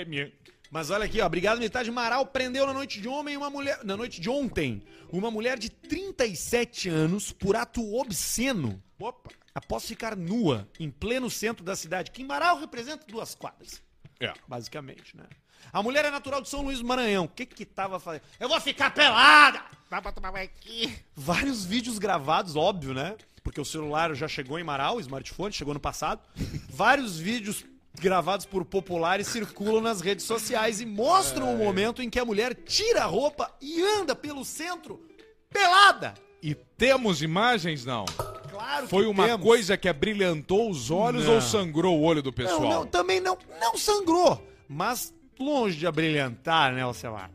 [0.71, 3.79] Mas olha aqui, ó, Brigada Militar de Marau prendeu na noite de ontem uma mulher,
[3.83, 8.81] na noite de ontem, uma mulher de 37 anos por ato obsceno.
[8.99, 9.29] Opa.
[9.53, 13.81] Após ficar nua em pleno centro da cidade, que em Marau representa duas quadras,
[14.19, 14.33] É.
[14.47, 15.23] basicamente, né?
[15.71, 17.23] A mulher é natural de São Luís do Maranhão.
[17.25, 18.23] O que que tava fazendo?
[18.39, 19.63] Eu vou ficar pelada!
[19.89, 20.93] Vai pra tomar aqui.
[21.15, 23.15] Vários vídeos gravados, óbvio, né?
[23.43, 26.21] Porque o celular já chegou em Marau, o smartphone chegou no passado.
[26.69, 27.63] Vários vídeos
[27.99, 32.53] gravados por populares circulam nas redes sociais e mostram o momento em que a mulher
[32.53, 35.01] tira a roupa e anda pelo centro
[35.49, 36.13] pelada.
[36.41, 38.05] E temos imagens, não?
[38.49, 39.45] Claro Foi uma temos.
[39.45, 41.35] coisa que abrilhantou os olhos Não.
[41.35, 42.61] ou sangrou o olho do pessoal?
[42.61, 47.31] Não, não, também não, não sangrou, mas longe de abrilhantar, né, Alcelar?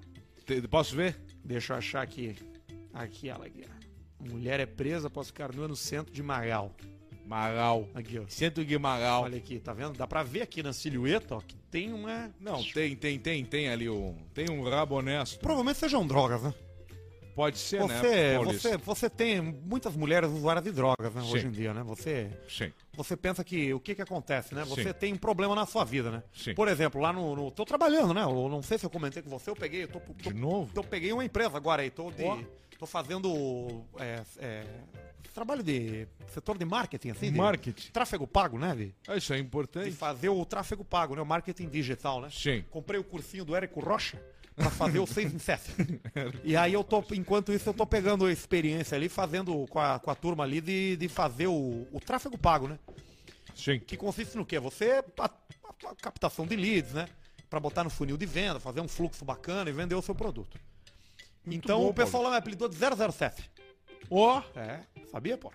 [0.46, 1.20] Te- Posso ver?
[1.44, 2.36] Deixa eu achar aqui.
[2.94, 3.64] Aqui ela aqui.
[4.18, 6.22] Mulher é presa após ficar nua no centro de
[7.30, 7.88] Marau.
[7.94, 8.24] Aqui, ó.
[8.26, 9.22] Centro Magal.
[9.22, 9.92] Olha aqui, tá vendo?
[9.96, 12.28] Dá pra ver aqui na silhueta, ó, que tem uma...
[12.40, 14.16] Não, tem, tem, tem, tem ali um.
[14.34, 15.38] Tem um rabo honesto.
[15.38, 16.52] Provavelmente sejam drogas, né?
[17.36, 18.34] Pode ser, Você, né?
[18.34, 18.68] Paulista?
[18.70, 21.82] você, você tem muitas mulheres usuárias de drogas, né, hoje em dia, né?
[21.84, 22.72] Você, Sim.
[22.92, 24.64] você pensa que o que que acontece, né?
[24.64, 24.92] Você Sim.
[24.92, 26.22] tem um problema na sua vida, né?
[26.34, 26.54] Sim.
[26.54, 28.24] Por exemplo, lá no, no- tô trabalhando, né?
[28.24, 30.72] Eu não sei se eu comentei com você, eu peguei, eu tô, tô, De novo?
[30.74, 32.36] eu peguei uma empresa agora aí, tô de, Ó.
[32.78, 34.64] tô fazendo é, é,
[35.32, 37.90] trabalho de setor de marketing, assim, de Marketing.
[37.92, 38.74] tráfego pago, né?
[38.74, 39.90] De, Ah, Isso é de importante.
[39.92, 41.22] fazer o tráfego pago, né?
[41.22, 42.28] O marketing digital, né?
[42.30, 42.64] Sim.
[42.70, 44.20] Comprei o cursinho do Érico Rocha.
[44.56, 45.62] pra fazer o 6 em 7.
[46.44, 49.98] E aí eu tô, enquanto isso, eu tô pegando a experiência ali, fazendo com a,
[49.98, 52.78] com a turma ali de, de fazer o, o tráfego pago, né?
[53.54, 53.78] Sim.
[53.78, 54.58] Que consiste no quê?
[54.58, 55.30] Você, a, a-
[55.90, 57.06] a captação de leads, né?
[57.48, 60.58] Pra botar no funil de venda, fazer um fluxo bacana e vender o seu produto.
[61.46, 63.50] então bom, o pessoal lá me apelidou de 007.
[64.10, 65.52] Ó, É, sabia, pô?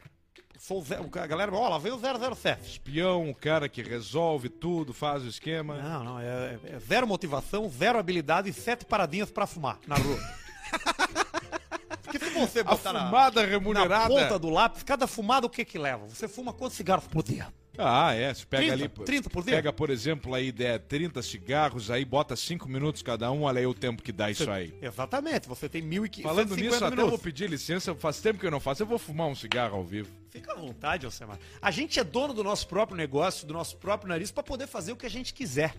[0.58, 2.62] Sou o zero, a galera, ó, lá vem o 007.
[2.72, 5.78] espião, o cara que resolve tudo, faz o esquema.
[5.82, 10.18] Não, não, é, é zero motivação, zero habilidade e sete paradinhas pra fumar na rua.
[12.04, 14.08] Porque se você A botar na, fumada na remunerada.
[14.14, 16.08] ponta do lápis, cada fumada o que que leva?
[16.08, 17.48] Você fuma quantos cigarros por dia?
[17.78, 18.34] Ah, é.
[18.34, 19.06] Você pega 30, ali.
[19.06, 19.56] 30 por dia?
[19.56, 23.68] Pega, por exemplo, aí ideia 30 cigarros, aí bota 5 minutos cada um, olha aí
[23.68, 24.74] o tempo que dá isso aí.
[24.82, 27.10] Exatamente, você tem 1.500 Falando nisso, até minutos.
[27.10, 29.84] vou pedir licença, faz tempo que eu não faço, eu vou fumar um cigarro ao
[29.84, 30.10] vivo.
[30.30, 31.40] Fica à vontade, Alcemar.
[31.62, 34.92] A gente é dono do nosso próprio negócio, do nosso próprio nariz, pra poder fazer
[34.92, 35.74] o que a gente quiser.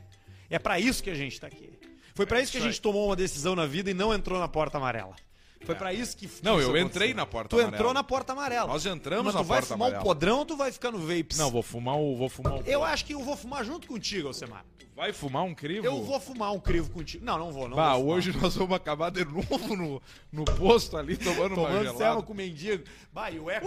[0.48, 1.70] É pra isso que a gente tá aqui.
[2.14, 4.48] Foi pra isso que a gente tomou uma decisão na vida e não entrou na
[4.48, 5.14] porta amarela.
[5.64, 6.26] Foi pra isso que.
[6.42, 7.76] Não, que eu isso entrei na porta Tu amarela.
[7.76, 8.66] entrou na porta amarela.
[8.68, 10.02] Nós entramos Mas na tu vai porta fumar amarela.
[10.02, 11.38] um podrão ou tu vai ficar no vapes?
[11.38, 12.16] Não, vou fumar o.
[12.16, 12.62] Vou fumar o.
[12.66, 14.64] Eu acho que eu vou fumar junto contigo, Alcemar.
[14.94, 15.84] Vai fumar um crivo?
[15.84, 17.22] Eu vou fumar um crivo contigo.
[17.22, 20.00] Não, não vou, não Bah, vou hoje nós vamos acabar de novo no,
[20.32, 21.98] no posto ali, tomando, uma Tomando gelada.
[21.98, 22.82] selva com o mendigo.
[23.12, 23.66] Bah, e o eco...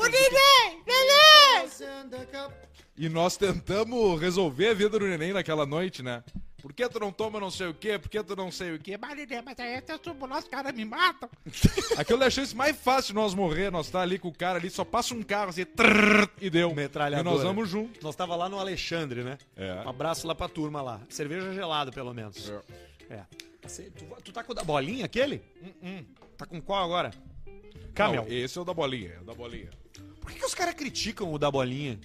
[2.97, 6.23] E nós tentamos resolver a vida do neném naquela noite, né?
[6.61, 7.97] Por que tu não toma não sei o quê?
[7.97, 8.97] Por que tu não sei o quê?
[8.97, 11.29] Mas, neném, mas aí eu subo lá, os caras me matam.
[11.97, 13.71] Aquilo é a chance mais fácil de nós morrer.
[13.71, 16.75] Nós tá ali com o cara ali, só passa um carro assim, trrr, e deu.
[16.75, 17.29] Metralhadora.
[17.29, 18.03] E nós vamos junto.
[18.03, 19.37] Nós tava lá no Alexandre, né?
[19.55, 19.75] É.
[19.85, 20.99] Um abraço lá pra turma lá.
[21.07, 22.51] Cerveja gelada, pelo menos.
[23.09, 23.23] É.
[23.65, 25.41] Você- tu, tu tá com o da bolinha, aquele?
[26.37, 27.11] Tá com qual agora?
[27.93, 28.23] Camel.
[28.23, 29.69] Não, esse é o da bolinha, é o da bolinha.
[30.29, 31.99] Por que, que os caras criticam o da bolinha?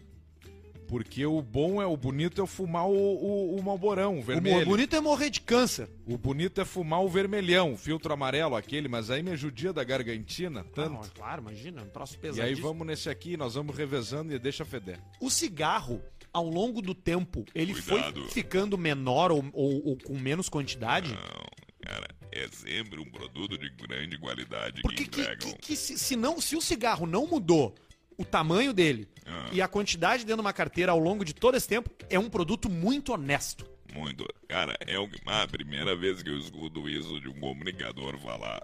[0.88, 4.60] Porque o bom é, o bonito é fumar o, o, o malborão, o O vermelho.
[4.60, 5.88] mo- bonito é morrer de câncer.
[6.06, 9.82] O bonito é fumar o vermelhão, o filtro amarelo aquele, mas aí me judia da
[9.82, 11.00] gargantina, tanto.
[11.02, 12.42] Ah, claro, imagina, um troço e pesado.
[12.46, 14.98] aí vamos nesse aqui, nós vamos revezando e deixa feder.
[15.20, 18.20] O cigarro, ao longo do tempo, ele Cuidado.
[18.22, 21.12] foi ficando menor ou, ou- ou com menos quantidade?
[21.14, 25.50] Não, cara, é sempre um produto de grande qualidade Porque que que, entregam.
[25.52, 27.74] que- que se, se não, se o cigarro não mudou
[28.18, 29.48] o tamanho dele Ah.
[29.52, 32.28] e a quantidade dentro de uma carteira ao longo de todo esse tempo, é um
[32.30, 33.66] produto muito honesto.
[33.92, 34.26] Muito.
[34.48, 38.62] Cara, é que- a primeira vez que eu escuto isso de um comunicador falar.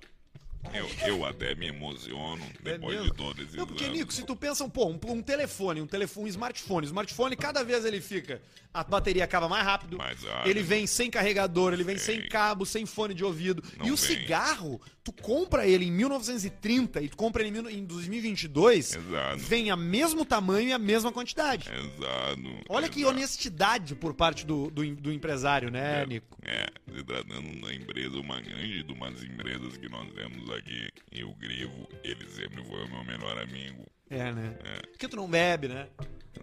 [0.74, 3.98] Eu, eu até me emociono depois É de todos esses Não, porque, anos.
[3.98, 7.64] Nico, se tu pensa, pô, um, um telefone, um telefone, um smartphone, o smartphone, cada
[7.64, 8.42] vez ele fica,
[8.74, 10.50] a bateria acaba mais rápido, Mais rápido.
[10.50, 12.28] ele vem sem carregador, ele vem sem Sim.
[12.28, 13.62] cabo, sem fone de ouvido.
[13.78, 14.06] Não e o vem.
[14.18, 14.78] cigarro,
[15.12, 19.38] tu compra ele em 1930 e tu compra ele em, mil- em 2022, Exato.
[19.38, 21.68] vem a mesmo tamanho e a mesma quantidade.
[21.70, 22.64] Exato.
[22.68, 23.14] Olha que exato.
[23.16, 26.38] honestidade por parte do, do, do empresário, né, Nico?
[26.42, 31.25] É, se tratando da empresa, uma grande de umas empresas que nós temos aqui, e
[31.25, 33.85] o Grivo, ele sempre foi o meu melhor amigo.
[34.09, 34.59] É, né?
[34.64, 34.87] É.
[34.88, 35.88] Porque tu não bebe, né?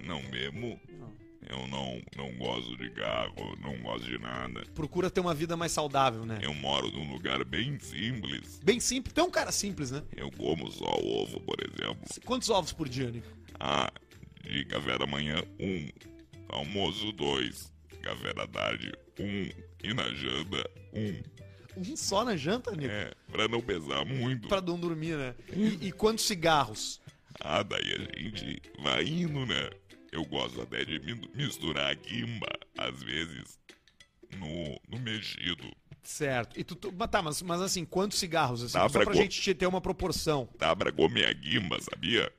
[0.06, 0.80] Não bebo,
[1.50, 4.64] eu não, não gosto de carro, não gosto de nada.
[4.74, 6.40] Procura ter uma vida mais saudável, né?
[6.42, 8.60] Eu moro num lugar bem simples.
[8.64, 9.14] Bem simples.
[9.14, 10.04] Tu é um cara simples, né?
[10.16, 12.00] Eu como só ovo, por exemplo.
[12.26, 13.28] Quantos ovos por dia, Nico?
[13.60, 13.92] Ah,
[14.44, 15.88] de café da manhã, um.
[16.50, 17.72] Almoço, dois.
[18.02, 19.50] Café da tarde, um.
[19.84, 21.22] E na janta, um.
[21.78, 22.92] Um só na janta, Nico?
[22.92, 24.48] É, pra não pesar muito.
[24.48, 25.36] Pra não dormir, né?
[25.54, 27.00] E, e quantos cigarros?
[27.40, 29.70] Ah, daí a gente vai indo, né?
[30.12, 33.60] Eu gosto até de mi- misturar a guimba, às vezes,
[34.38, 35.64] no, no mexido.
[36.04, 36.58] Certo.
[36.60, 38.64] E tu, tu- mas tá, mas, mas assim, quantos cigarros?
[38.64, 40.48] Assim, Dá só pra pra gente te- ter uma proporção.
[40.58, 42.32] Dá pra comer a guimba, sabia?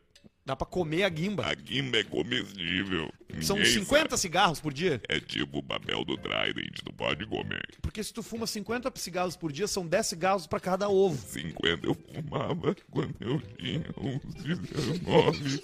[0.46, 1.44] Dá pra comer a guimba.
[1.46, 3.12] A guimba é comestível.
[3.42, 4.20] São Ninguém 50 sabe.
[4.22, 4.98] cigarros por dia?
[5.06, 7.68] É tipo o papel do Trident, tu pode comer.
[7.82, 11.18] Porque se tu fuma 50 cigarros por dia, são 10 cigarros pra cada ovo.
[11.28, 15.62] 50 eu fumava quando eu tinha uns 19.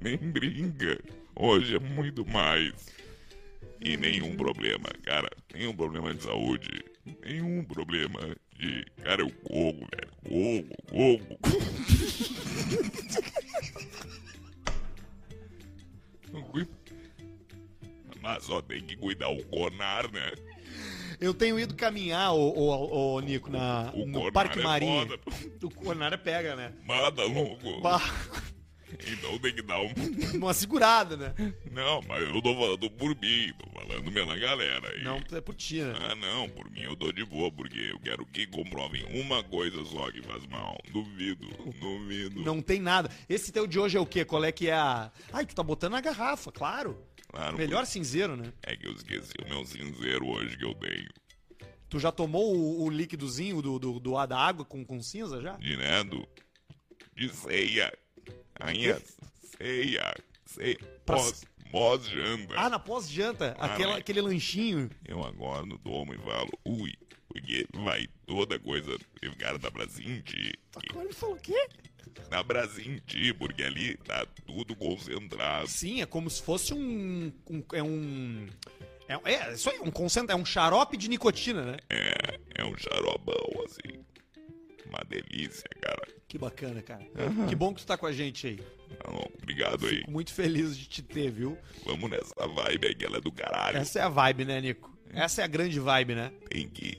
[0.00, 0.98] Nem brinca.
[1.36, 2.72] Hoje é muito mais.
[3.80, 5.28] E nenhum problema, cara.
[5.54, 6.84] Nenhum problema de saúde.
[7.24, 8.20] Nenhum problema
[8.58, 8.84] de.
[9.02, 10.10] Cara, eu corro, velho.
[10.28, 11.38] Corro, corro.
[18.22, 20.32] Mas só tem que cuidar o conar, né?
[21.20, 25.06] Eu tenho ido caminhar, ô, ô, ô, Nico, na, O no conar Parque é Marinho.
[25.06, 25.20] foda.
[25.62, 26.72] O Conara pega, né?
[26.86, 27.80] Mata louco.
[27.80, 28.00] Bah,
[29.12, 29.92] Então tem que dar um.
[30.34, 31.34] uma segurada, né?
[31.70, 35.02] Não, mas eu tô falando por mim, tô falando pela galera aí.
[35.02, 35.94] Não, é por ti, né?
[36.00, 39.84] Ah, não, por mim eu tô de boa, porque eu quero que comprovem uma coisa
[39.84, 40.78] só que faz mal.
[40.92, 41.46] Duvido,
[41.80, 42.42] duvido.
[42.42, 43.10] Não tem nada.
[43.28, 44.24] Esse teu de hoje é o quê?
[44.24, 45.10] Qual é que é a.
[45.32, 46.98] Ai, tu tá botando na garrafa, claro.
[47.28, 48.52] Claro, Melhor cinzeiro, né?
[48.62, 51.08] É que eu esqueci o meu cinzeiro hoje que eu tenho.
[51.88, 55.56] Tu já tomou o, o líquidozinho do, do, do, da água com, com cinza já?
[55.56, 56.26] Direto
[57.16, 57.92] de ceia.
[58.60, 59.02] Ainda
[59.58, 60.14] ceia.
[60.46, 60.78] Ceia.
[61.06, 62.54] Pós, pós janta.
[62.56, 64.90] Ah, na pós-janta, aquela, mas- aquele lanchinho.
[65.06, 66.92] Eu agora não tomo e falo, ui,
[67.28, 68.94] porque vai toda coisa,
[69.24, 70.58] o cara dá pra sentir.
[70.94, 71.68] Ele falou o quê?
[72.28, 75.68] Dá pra sentir, porque ali tá tudo concentrado.
[75.68, 77.32] Sim, é como se fosse um.
[77.48, 78.48] um- é um.
[79.08, 81.76] É, é, isso aí, um concentra, é um xarope de nicotina, né?
[81.88, 82.14] É,
[82.56, 84.04] é um xarobão, assim.
[84.90, 86.08] Uma delícia, cara.
[86.26, 87.04] Que bacana, cara.
[87.48, 88.60] Que bom que tu tá com a gente aí.
[89.06, 89.98] Bom, obrigado aí.
[89.98, 91.56] Fico muito feliz de te ter, viu?
[91.84, 93.78] Vamos nessa vibe aí, que ela é do caralho.
[93.78, 94.90] Essa é a vibe, né, Nico?
[95.12, 96.32] Essa é a grande vibe, né?
[96.48, 96.98] Tem que...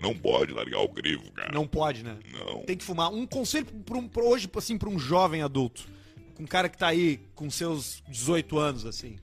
[0.00, 1.50] Não pode largar o crivo, cara.
[1.52, 2.18] Não pode, né?
[2.32, 2.62] Não.
[2.64, 3.10] Tem que fumar.
[3.10, 5.86] Um conselho pra um, pra hoje, assim, pra um jovem adulto.
[6.34, 9.16] Com um cara que tá aí com seus 18 anos, assim.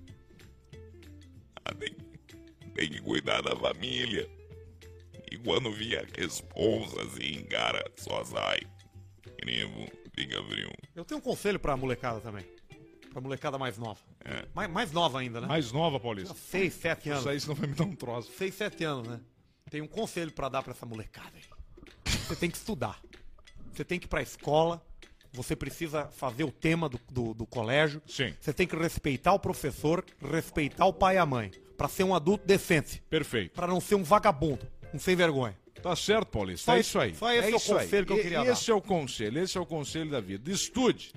[1.64, 1.96] Ah, Tem,
[2.74, 4.28] tem que cuidar da família.
[5.34, 8.60] E quando vier a responsa, assim, cara, só sai.
[9.40, 10.72] Crivo, fica frio.
[10.96, 12.46] Eu tenho um conselho pra molecada também.
[13.12, 14.00] Pra molecada mais nova.
[14.24, 14.46] É.
[14.54, 15.48] Mais, mais nova ainda, né?
[15.48, 16.36] Mais nova, Paulista.
[16.36, 17.22] Seis, sete anos.
[17.22, 18.32] Isso aí senão vai me dar um troço.
[18.38, 19.20] 6, 7 anos, né?
[19.72, 21.44] Tem um conselho pra dar pra essa molecada aí.
[22.28, 23.02] Você tem que estudar.
[23.74, 24.86] Você tem que ir pra escola.
[25.32, 28.04] Você precisa fazer o tema do, do, do colégio.
[28.06, 28.36] Sim.
[28.40, 31.50] Você tem que respeitar o professor, respeitar o pai e a mãe.
[31.76, 33.02] Pra ser um adulto decente.
[33.10, 33.56] Perfeito.
[33.56, 34.68] Pra não ser um vagabundo.
[34.94, 35.58] Um sem vergonha.
[35.82, 36.66] Tá certo, Paulista.
[36.72, 37.16] Só é isso- aí.
[37.16, 37.84] só esse é o isso aí.
[37.86, 40.50] conselho que eu queria Esse é o conselho, esse é o conselho da vida.
[40.52, 41.12] Estude.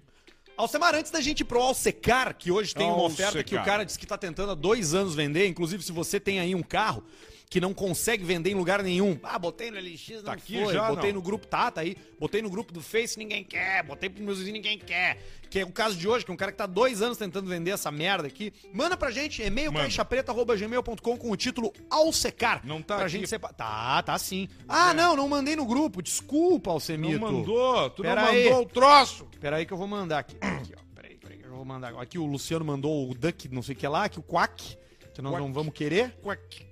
[0.57, 3.85] Alcemar, antes da gente ir pro Alsecar, que hoje tem uma oferta que o cara
[3.85, 7.05] disse que tá tentando há dois anos vender, inclusive se você tem aí um carro
[7.49, 9.19] que não consegue vender em lugar nenhum.
[9.23, 10.75] Ah, botei no LX, não Tá aqui foi.
[10.75, 11.21] já, botei não.
[11.21, 11.97] no grupo, tá, tá aí.
[12.19, 13.85] Botei no grupo do Face, ninguém quer.
[13.85, 15.23] Botei pro meus vizinhos, ninguém quer.
[15.49, 17.49] Que é o caso de hoje, que é um cara que tá dois anos tentando
[17.49, 18.53] vender essa merda aqui.
[18.73, 22.67] Manda pra gente, e-mail caixapreta.gmail.com com o título Alsecar.
[22.67, 23.13] Não tá pra aqui.
[23.13, 23.53] gente sepa...
[23.53, 24.49] Tá, tá sim.
[24.69, 26.03] Ah, não, não mandei no grupo.
[26.03, 27.21] Desculpa, Alcemito.
[27.21, 28.45] Não mandou, tu Pera não aí.
[28.45, 29.25] mandou o troço.
[29.41, 30.37] Pera aí que eu vou mandar aqui.
[30.41, 30.81] Aqui, ó.
[30.95, 31.95] Pera aí, pera aí que eu vou mandar.
[32.01, 34.77] Aqui o Luciano mandou o Duck, não sei o que lá, aqui o Quack,
[35.15, 36.11] que nós não vamos querer.
[36.23, 36.67] Quack.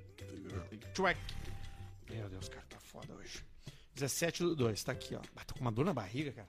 [0.96, 1.18] Quack.
[2.10, 3.44] Meu Deus, cara, tá foda hoje.
[3.94, 5.20] 17 do 2, tá aqui, ó.
[5.36, 6.48] Ah, tô com uma dor na barriga, cara.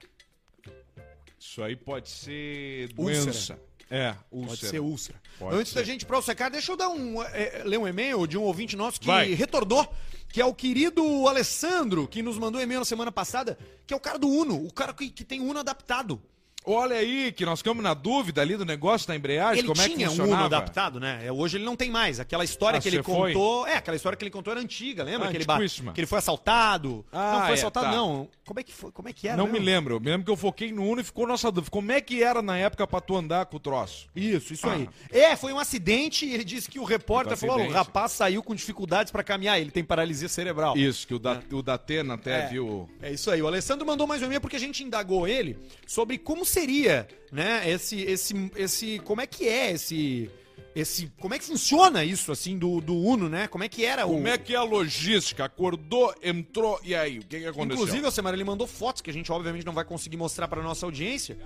[1.40, 3.24] Isso aí pode ser Úlcera.
[3.26, 3.60] doença.
[3.88, 4.72] É, Pode úlcera.
[4.72, 5.22] ser úlcera.
[5.38, 5.80] Pode Antes ser.
[5.80, 8.42] da gente ir pra secar, deixa eu dar um, é, ler um e-mail de um
[8.42, 9.32] ouvinte nosso que Vai.
[9.36, 9.88] retornou,
[10.30, 13.98] que é o querido Alessandro, que nos mandou um e-mail na semana passada, que é
[13.98, 16.20] o cara do Uno, o cara que, que tem Uno adaptado.
[16.68, 19.88] Olha aí, que nós ficamos na dúvida ali do negócio da embreagem, Ele como é
[19.90, 20.46] que tinha um Uno funcionava.
[20.46, 21.22] adaptado, né?
[21.26, 22.20] É, Hoje ele não tem mais.
[22.20, 23.34] Aquela história Ah, que ele você foi?
[23.34, 23.68] contou.
[23.68, 25.28] É, aquela história que ele contou era antiga, lembra?
[25.28, 25.60] Ah, que, ele ba-
[25.94, 27.06] que ele foi assaltado.
[27.12, 27.92] Ah, não foi é, assaltado, tá.
[27.92, 28.28] não.
[28.46, 28.92] Como é que foi?
[28.92, 29.38] Como é que era?
[29.38, 29.60] Não mesmo?
[29.60, 31.72] me lembro, eu me lembro que eu foquei no Uno e ficou nossa dúvida.
[31.72, 34.08] Como é que era na época pra tu andar com o troço?
[34.16, 34.74] Isso, isso Ah.
[34.74, 34.90] aí.
[35.12, 38.12] É, foi um acidente e ele disse que o repórter um falou: "Ó, o rapaz
[38.12, 40.78] saiu com dificuldades pra caminhar, ele tem paralisia cerebral.
[40.78, 42.48] Isso, que o, da, o Datena até É.
[42.48, 42.90] viu.
[43.02, 43.42] É isso aí.
[43.42, 47.70] O Alessandro mandou mais um e-mail porque a gente indagou ele sobre como seria, né,
[47.70, 50.32] esse, esse, esse, como é que é esse,
[50.74, 53.48] esse, como é que funciona isso, assim, do, do Uno, né?
[53.48, 54.12] Como é que era o...
[54.12, 55.44] Como é que é a logística?
[55.44, 57.20] Acordou, entrou, e aí?
[57.20, 57.84] O que, que aconteceu?
[57.84, 60.86] Inclusive, Alcemar, ele mandou fotos que a gente obviamente não vai conseguir mostrar pra nossa
[60.86, 61.38] audiência.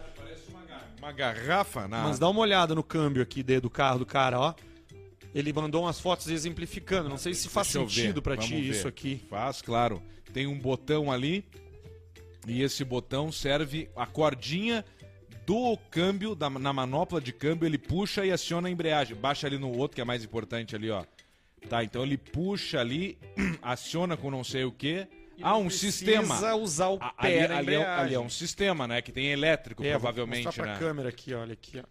[1.00, 2.04] uma garrafa na.
[2.04, 4.54] Mas dá uma olhada no câmbio aqui do carro do cara, ó.
[5.34, 7.08] Ele mandou umas fotos exemplificando.
[7.10, 8.70] Não sei se faz Deixa sentido vamos ti ver.
[8.70, 9.22] isso aqui.
[9.30, 10.02] Faz, claro.
[10.34, 11.46] Tem um botão ali.
[12.48, 14.84] E esse botão serve a cordinha
[15.50, 19.18] do câmbio, da, na manopla de câmbio, ele puxa e aciona a embreagem.
[19.18, 21.04] Baixa ali no outro, que é mais importante ali, ó.
[21.68, 23.18] Tá, então ele puxa ali,
[23.60, 25.08] aciona com não sei o que.
[25.42, 26.28] Ah, um sistema.
[26.28, 29.02] Precisa usar o pé Ali, na ali, é, ali é um sistema, né?
[29.02, 30.80] Que tem elétrico, É, vou provavelmente, mostrar pra né?
[30.80, 31.84] câmera aqui, olha aqui, ó.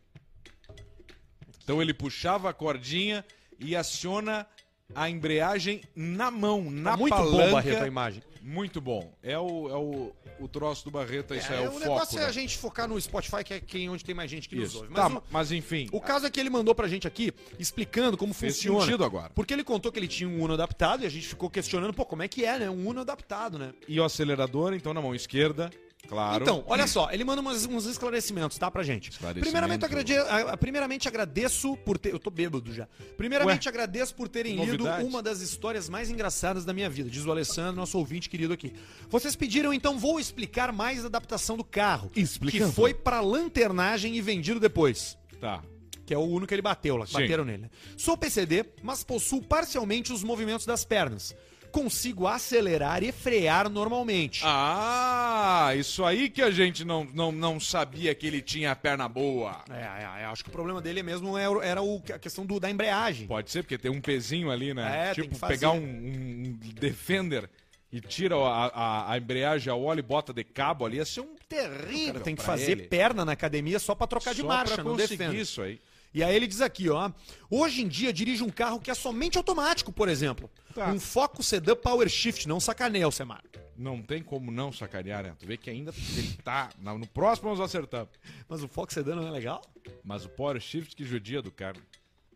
[1.64, 3.25] Então ele puxava a cordinha
[3.59, 4.47] e aciona
[4.94, 7.47] a embreagem na mão, na Tá muito palanca.
[7.47, 8.23] bom, Barreto, a imagem.
[8.40, 9.12] Muito bom.
[9.23, 11.81] É o, é o, o troço do Barreto, isso é, É, o, o foco.
[11.81, 12.27] negócio é né?
[12.29, 14.79] a gente focar no Spotify, que é quem, onde tem mais gente que nos Isso.
[14.79, 14.92] ouve.
[14.94, 18.16] Tá, Mas mas, o- enfim, o, caso é que ele mandou pra gente aqui, explicando
[18.16, 18.81] como fez funciona.
[18.81, 19.31] sentido agora.
[19.35, 22.05] Porque ele contou que ele tinha um Uno adaptado e a gente ficou questionando, pô,
[22.05, 22.70] como é que é, né?
[22.70, 23.72] Um Uno adaptado, né?
[23.87, 25.70] E o acelerador, então, na mão esquerda,
[26.07, 26.43] claro.
[26.43, 29.11] Então, olha só, ele manda umas- uns esclarecimentos, tá, pra gente.
[29.41, 30.15] Primeiramente, agrade-
[30.61, 32.13] primeiramente agradeço por ter.
[32.13, 32.87] Eu tô bêbado já.
[33.17, 35.05] Primeiramente, agradeço por terem lido novidade.
[35.05, 38.73] uma das histórias mais engraçadas da minha vida, diz o Alessandro, nosso ouvinte querido aqui.
[39.11, 42.11] Vocês pediram, então vou explicar mais a adaptação do carro.
[42.15, 42.71] Explicando.
[42.71, 45.17] Que foi pra lanternagem e vendido depois.
[45.41, 45.63] Tá.
[46.07, 47.13] Que é o Uno que ele bateu lá, Sim.
[47.15, 47.63] bateram nele.
[47.65, 47.71] né?
[47.97, 51.35] Sou PCD, mas possuo parcialmente os movimentos das pernas.
[51.71, 54.43] Consigo acelerar e frear normalmente.
[54.45, 59.09] Ah, isso aí que a gente não, não, não sabia que ele tinha a perna
[59.09, 59.63] boa.
[59.71, 62.59] É, é, é, acho que o problema dele mesmo era, era o- a questão do,
[62.61, 63.27] da embreagem.
[63.27, 65.11] Pode ser, porque tem um pezinho ali, né?
[65.11, 67.49] É, tipo, pegar um, um Defender
[67.93, 71.21] e tira a, a, a embreagem a óleo e bota de cabo ali, ia ser
[71.23, 72.21] um terrível.
[72.21, 72.83] Tem que fazer ele.
[72.89, 75.41] perna na academia só pra trocar de Só marcha, pra não defende.
[75.41, 75.81] isso aí.
[76.14, 77.11] E aí ele diz aqui, ó.
[77.51, 80.51] Hoje em dia dirige um carro que é somente automático, por exemplo.
[80.75, 80.88] Tá.
[80.90, 83.42] Um Focus Sedan Power Shift, não sacaneia, Alcemar.
[83.77, 85.35] Não tem como não sacanear, né?
[85.38, 86.71] Tu vê que ainda ele tá.
[86.81, 88.09] No próximo nós acertamos.
[88.49, 89.62] Mas o Focus Sedan não é legal?
[90.03, 91.77] Mas o Power Shift que judia do cara.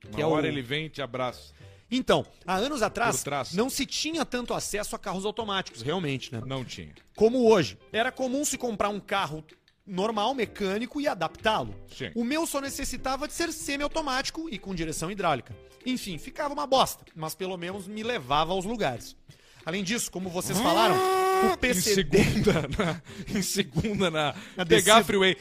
[0.04, 1.52] Uma Que é hora o- ele vem e te abraça.
[1.90, 6.40] Então, há anos atrás, não se tinha tanto acesso a carros automáticos, realmente, né?
[6.46, 6.94] Não tinha.
[7.14, 7.76] Como hoje.
[7.92, 9.44] Era comum se comprar um carro
[9.86, 11.74] normal, mecânico e adaptá-lo.
[12.14, 15.54] O meu só necessitava de ser semi-automático e com direção hidráulica.
[15.84, 19.16] Enfim, ficava uma bosta, mas pelo menos me levava aos lugares.
[19.64, 22.18] Além disso, como vocês falaram, o Em PCD...
[22.24, 23.02] segunda, na,
[23.38, 25.04] em segunda na, Na pegar a descida.
[25.04, 25.36] freeway.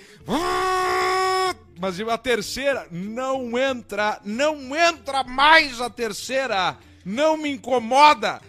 [1.80, 6.78] Mas a terceira não entra, não entra mais a terceira.
[7.04, 8.40] Não me incomoda.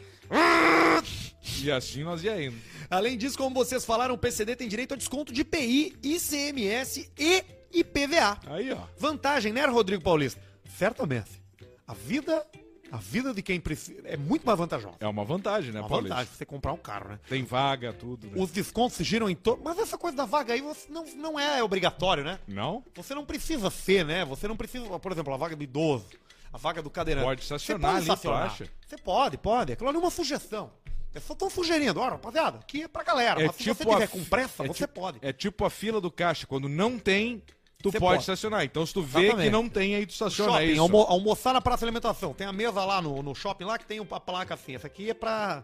[1.62, 2.56] E assim nós ia indo.
[2.92, 7.42] Além disso, como vocês falaram, o PCD tem direito a desconto de IPI, ICMS e
[7.72, 8.38] IPVA.
[8.46, 8.80] Aí, ó.
[8.98, 10.38] Vantagem, né, Rodrigo Paulista?
[10.76, 11.42] Certamente.
[11.88, 12.46] A vida,
[12.90, 14.96] a vida de quem precisa é muito mais vantajosa.
[15.00, 16.16] É uma vantagem, né, uma Paulista?
[16.16, 17.20] vantagem você comprar um carro, né?
[17.30, 18.26] Tem vaga, tudo.
[18.26, 18.34] né?
[18.36, 19.64] Os descontos se giram em torno.
[19.64, 22.38] Mas essa coisa da vaga aí você não, não é obrigatório, né?
[22.46, 22.84] Não?
[22.94, 24.22] Você não precisa ser, né?
[24.26, 26.04] Você não precisa, por exemplo, a vaga do idoso,
[26.52, 27.24] a vaga do cadeirante.
[27.24, 28.42] Pode Você estacionar ali, tu estacionar.
[28.48, 28.68] acha?
[28.86, 29.72] Você pode, pode.
[29.72, 30.70] Aquilo ali é uma sugestão.
[31.14, 33.38] Eu só tô sugerindo, ó, rapaziada, aqui é pra galera.
[33.46, 35.18] mas se você a tiver com pressa, é você tipo- pode.
[35.20, 36.46] É tipo a fila do caixa.
[36.46, 37.42] Quando não tem,
[37.82, 38.20] tu pode, pode.
[38.22, 38.64] estacionar.
[38.64, 39.44] Então, se tu vê Exatamente.
[39.46, 40.52] que não tem, aí tu estaciona.
[40.52, 40.80] é shopping, isso.
[40.80, 42.32] almo- almoçar na praça de alimentação.
[42.32, 44.74] Tem a mesa lá no, no shopping lá que tem a placa assim.
[44.74, 45.62] Essa aqui é pra.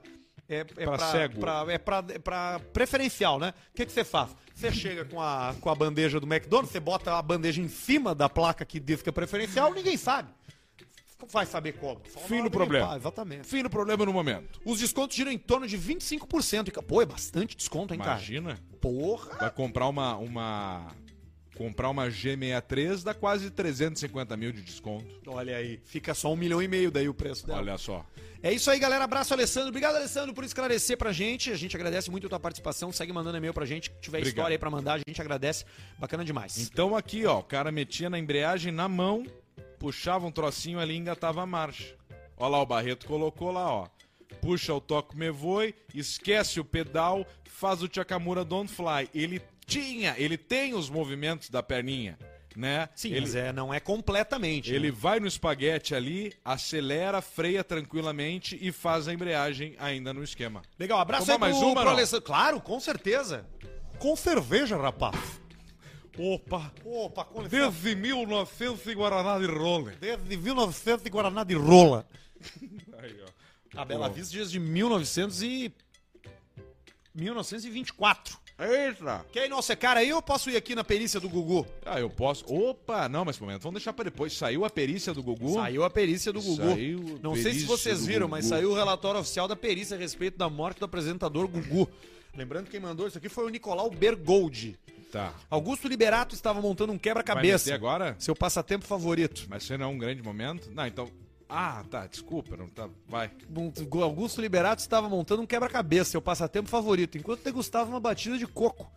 [0.50, 1.40] É, é Pra cego.
[1.40, 3.52] pra- é, pra, é pra preferencial, né?
[3.72, 4.30] O que, que você faz?
[4.54, 8.14] Você chega com a, com a bandeja do McDonald's, você bota a bandeja em cima
[8.14, 10.30] da placa que diz que é preferencial, ninguém sabe.
[11.26, 12.00] Vai saber como.
[12.26, 12.96] Fim do problema.
[12.96, 13.46] exatamente.
[13.46, 14.60] Fim do problema no momento.
[14.64, 16.68] Os descontos giram em torno de 25%.
[16.68, 18.12] E, Pô, é bastante desconto, hein, cara?
[18.12, 18.58] Imagina.
[18.80, 19.36] Porra!
[19.38, 20.88] Vai comprar uma, uma.
[21.56, 25.06] Comprar uma G63 dá quase 350 mil de desconto.
[25.26, 27.58] Olha aí, fica só um milhão e meio daí o preço dela.
[27.58, 28.06] Olha só.
[28.40, 29.02] É isso aí, galera.
[29.02, 29.70] Abraço, Alessandro.
[29.70, 31.50] Obrigado, Alessandro, por esclarecer pra gente.
[31.50, 32.92] A gente agradece muito a tua participação.
[32.92, 33.86] Segue mandando e-mail pra gente.
[33.90, 34.28] Se tiver Obrigado.
[34.28, 35.64] história aí pra mandar, a gente agradece.
[35.98, 36.56] Bacana demais.
[36.58, 39.26] Então aqui, ó, o cara metia na embreagem na mão,
[39.78, 41.96] puxava um trocinho ali e engatava a marcha.
[42.36, 43.86] Ó lá, o Barreto colocou lá, ó.
[44.40, 49.08] Puxa o toque me voe, esquece o pedal, faz o Chakamura Don't Fly.
[49.14, 52.18] Ele tinha, ele tem os movimentos da perninha,
[52.54, 52.88] né?
[52.94, 54.72] Sim, ele, mas é, não é completamente.
[54.72, 54.96] ele né?
[54.98, 60.62] vai no espaguete ali, acelera, freia tranquilamente e faz a embreagem ainda no esquema.
[60.78, 61.90] Legal, abraço Tomar aí pro, mais uma, pro?
[61.90, 62.24] Alessandro.
[62.24, 63.46] Claro, com certeza.
[63.98, 65.16] Com cerveja, rapaz.
[66.18, 66.72] Opa!
[66.84, 67.70] Opa, com licença.
[67.70, 69.96] Desde 1900 e Guaraná de Role.
[70.00, 72.06] Desde 1900 e Guaraná de Rola.
[72.98, 73.80] Aí, ó.
[73.80, 75.72] A Bela Vista diz de 1900 e...
[77.14, 78.36] 1924.
[78.58, 79.24] Eita!
[79.30, 81.64] Quer ir nosso cara aí ou eu posso ir aqui na perícia do Gugu?
[81.86, 82.44] Ah, eu posso.
[82.52, 84.32] Opa, não, mas momento, vamos deixar pra depois.
[84.32, 85.54] Saiu a perícia do Gugu?
[85.54, 86.56] Saiu a perícia do Gugu.
[86.56, 88.32] Saiu a Não sei se vocês viram, Gugu.
[88.32, 91.88] mas saiu o relatório oficial da perícia a respeito da morte do apresentador Gugu.
[92.36, 94.76] Lembrando que quem mandou isso aqui foi o Nicolau Bergoldi.
[95.10, 95.32] Tá.
[95.50, 97.74] Augusto Liberato estava montando um quebra-cabeça.
[97.74, 98.14] agora?
[98.18, 99.46] Seu passatempo favorito.
[99.48, 100.70] Mas você não é um grande momento?
[100.70, 101.10] Não, então.
[101.48, 102.90] Ah, tá, desculpa, não tá.
[103.08, 103.30] Vai.
[104.02, 108.90] Augusto Liberato estava montando um quebra-cabeça, seu passatempo favorito, enquanto degustava uma batida de coco,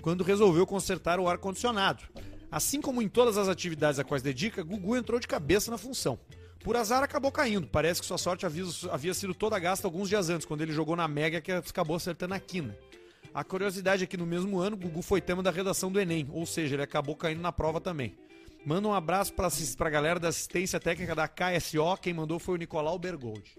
[0.00, 2.04] quando resolveu consertar o ar-condicionado.
[2.48, 6.16] Assim como em todas as atividades a quais dedica, Gugu entrou de cabeça na função.
[6.60, 7.66] Por azar, acabou caindo.
[7.66, 10.94] Parece que sua sorte havia, havia sido toda gasta alguns dias antes, quando ele jogou
[10.94, 12.76] na Mega que acabou acertando a quina.
[13.36, 16.46] A curiosidade é que no mesmo ano, Gugu foi tema da redação do Enem, ou
[16.46, 18.16] seja, ele acabou caindo na prova também.
[18.64, 22.56] Manda um abraço pra, pra galera da assistência técnica da KSO, quem mandou foi o
[22.56, 23.58] Nicolau Bergoldi.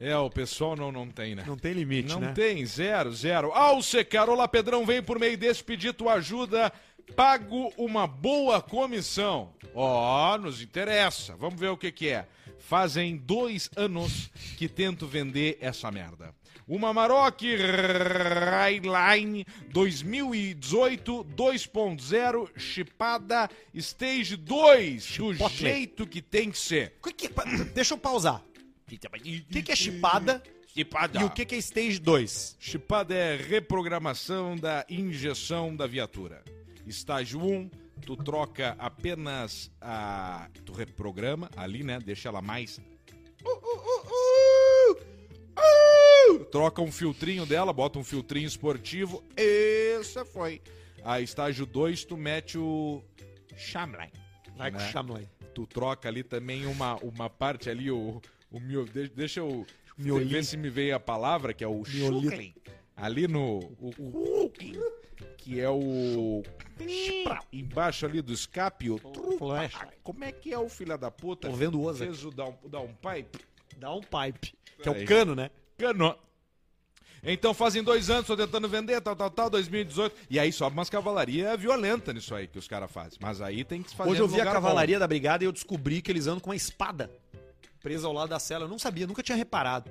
[0.00, 1.44] É, o pessoal não, não tem, né?
[1.46, 2.32] Não tem limite, Não né?
[2.32, 3.52] tem, zero, zero.
[3.52, 6.72] Ao secar, olá Pedrão, vem por meio desse pedido ajuda,
[7.14, 9.54] pago uma boa comissão.
[9.72, 12.26] Ó, nos interessa, vamos ver o que que é.
[12.58, 16.34] Fazem dois anos que tento vender essa merda.
[16.66, 25.56] Uma Maroc Highline 2018 2.0 chipada Stage 2, do Chipotle.
[25.56, 26.94] jeito que tem que ser.
[27.02, 28.40] Que que é- Deixa eu pausar.
[28.40, 31.20] O que, que é chipada Chipada.
[31.20, 32.56] e o que, que é stage 2?
[32.58, 36.42] Chipada é reprogramação da injeção da viatura.
[36.86, 37.70] Estágio 1,
[38.04, 40.48] tu troca apenas a.
[40.64, 41.98] Tu reprograma ali, né?
[41.98, 42.80] Deixa ela mais.
[46.32, 49.22] Uh, troca um filtrinho dela, bota um filtrinho esportivo.
[49.36, 50.60] Essa foi.
[51.02, 53.02] Aí estágio 2, tu mete o
[53.56, 54.10] Chamlain.
[54.56, 54.90] Vai com né?
[55.54, 58.20] Tu troca ali também uma, uma parte ali, o,
[58.50, 59.66] o de- deixa eu
[59.96, 61.84] ver se me veio a palavra, que é o.
[61.84, 62.54] Schucklin.
[62.96, 63.58] Ali no.
[63.78, 64.52] O, o-
[65.36, 66.42] que é o.
[67.52, 68.98] Embaixo ali do escape, o.
[69.38, 69.88] Flecha.
[70.02, 71.48] Como é que é o filho da puta?
[71.48, 72.04] Tô vendo o Oza.
[72.04, 73.38] Fez o down, o downpipe?
[73.76, 74.54] Dá um pipe.
[74.82, 75.50] Que é o cano, né?
[75.76, 76.16] Cano.
[77.26, 80.14] Então fazem dois anos, tô tentando vender, tal, tal, tal, 2018.
[80.28, 83.18] E aí sobe umas cavalaria violenta nisso aí que os caras fazem.
[83.20, 85.52] Mas aí tem que se fazer Hoje eu vi a cavalaria da brigada e eu
[85.52, 87.10] descobri que eles andam com uma espada
[87.82, 88.64] presa ao lado da cela.
[88.64, 89.90] Eu não sabia, nunca tinha reparado.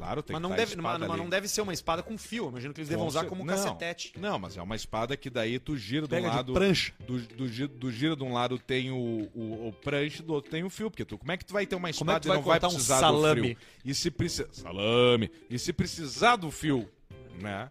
[0.00, 2.02] Claro, tem Mas que não, a deve, espada mas, mas não deve ser uma espada
[2.02, 2.48] com fio.
[2.48, 4.14] Imagino que eles devam Com usar cer- como não, cacetete.
[4.18, 6.52] Não, mas é uma espada que daí tu gira de Pega um de lado.
[6.54, 6.94] prancha.
[7.06, 8.96] Do, do, gi- do gira de um lado tem o,
[9.34, 10.90] o, o pranche, do outro tem o fio.
[10.90, 12.28] Porque tu, como é que tu vai ter uma Como é espada que tu e
[12.28, 13.40] vai não vai cortar um precisar salame?
[13.42, 13.56] do fio?
[13.84, 14.48] E se precisa.
[14.52, 15.30] Salame!
[15.50, 16.90] E se precisar do fio,
[17.38, 17.68] né?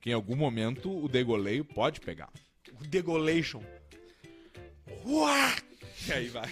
[0.00, 2.28] Que em algum momento o degoleio pode pegar.
[2.80, 3.62] O Degolation.
[6.08, 6.50] E aí vai.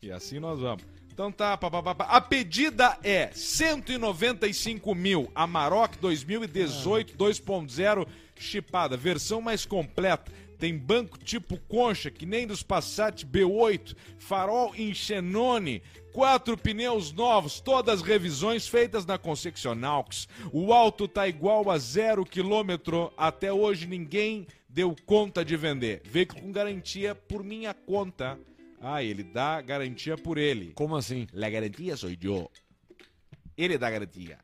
[0.00, 0.82] E assim nós vamos.
[1.18, 1.58] Então tá,
[2.06, 8.06] a pedida é 195 mil, Amarok 2018 2.0
[8.36, 10.30] chipada, versão mais completa.
[10.60, 17.58] Tem banco tipo concha, que nem dos Passat B8, farol em xenone, quatro pneus novos,
[17.58, 20.28] todas revisões feitas na Concessionaux.
[20.52, 26.00] O alto tá igual a zero quilômetro, até hoje ninguém deu conta de vender.
[26.04, 28.38] Veículo com garantia por minha conta.
[28.80, 30.72] Ah, ele dá garantia por ele.
[30.74, 31.26] Como assim?
[31.32, 32.50] La garantia sou eu.
[33.56, 34.38] Ele dá garantia.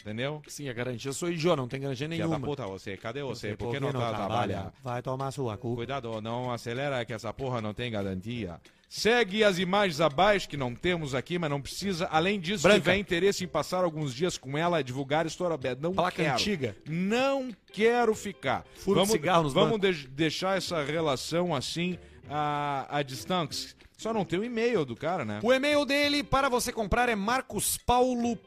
[0.00, 0.40] Entendeu?
[0.48, 2.46] Sim, a garantia sou idiota, não tem garantia Filha da nenhuma.
[2.46, 3.48] puta, você, cadê você?
[3.48, 4.72] Sei Por que não, tá, trabalha?
[4.82, 5.76] Vai tomar sua cu.
[5.76, 8.58] Cuidado, não acelera que essa porra não tem garantia.
[8.88, 12.06] Segue as imagens abaixo que não temos aqui, mas não precisa.
[12.10, 12.80] Além disso, se Branca.
[12.80, 15.80] tiver interesse em passar alguns dias com ela, divulgar história aberta.
[15.82, 16.32] Não Placa quero.
[16.32, 16.76] antiga.
[16.88, 18.64] Não quero ficar.
[18.74, 21.98] Furo de vamos cigarro nos vamos de- deixar essa relação assim
[22.30, 23.74] a, a distância.
[23.98, 25.40] Só não tem o e-mail do cara, né?
[25.42, 28.38] O e-mail dele para você comprar é Marcos Paulo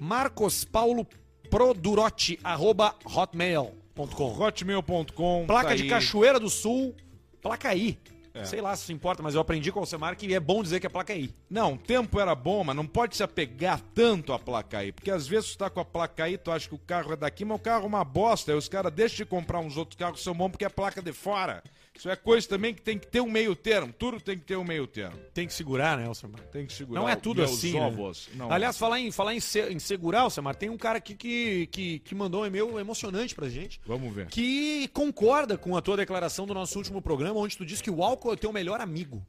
[0.00, 1.06] Marcos Paulo
[1.48, 4.42] Produrotti, arroba hotmail.com.
[4.42, 5.44] Hotmail.com.
[5.46, 5.84] Placa tá de.
[5.84, 6.94] Cachoeira do Sul,
[7.40, 7.96] placa I.
[8.34, 8.44] É.
[8.44, 10.86] Sei lá se importa, mas eu aprendi com o Alcemar que é bom dizer que
[10.86, 11.32] é placa I.
[11.48, 14.90] Não, o tempo era bom, mas não pode se apegar tanto à placa aí.
[14.90, 17.16] Porque às vezes tu tá com a placa aí, tu acha que o carro é
[17.16, 18.50] daqui, mas o carro é uma bosta.
[18.50, 21.00] Aí os caras deixam de comprar uns outros carros que são bons porque é placa
[21.00, 21.62] de fora.
[21.96, 23.92] Isso é coisa também que tem que ter um meio termo.
[23.96, 25.16] Tudo tem que ter um meio termo.
[25.32, 26.40] Tem que segurar, né, Alcemar?
[26.40, 27.72] Tem que segurar Não é tudo assim.
[27.72, 27.92] né?
[28.34, 28.50] Não.
[28.50, 31.98] Aliás, falar em, falar em, se- em segurar, Alcemar, tem um cara aqui que, que,
[32.00, 33.80] que mandou um e-mail emocionante pra gente.
[33.86, 34.26] Vamos ver.
[34.26, 38.02] Que concorda com a tua declaração do nosso último programa, onde tu disse que o
[38.02, 39.24] álcool é o teu melhor amigo.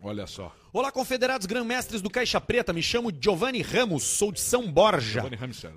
[0.00, 0.52] Olha só.
[0.72, 5.20] Olá, confederados grã-mestres do Caixa Preta, me chamo Giovanni Ramos, sou de São Borja,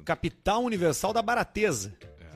[0.04, 1.96] capital universal da Barateza.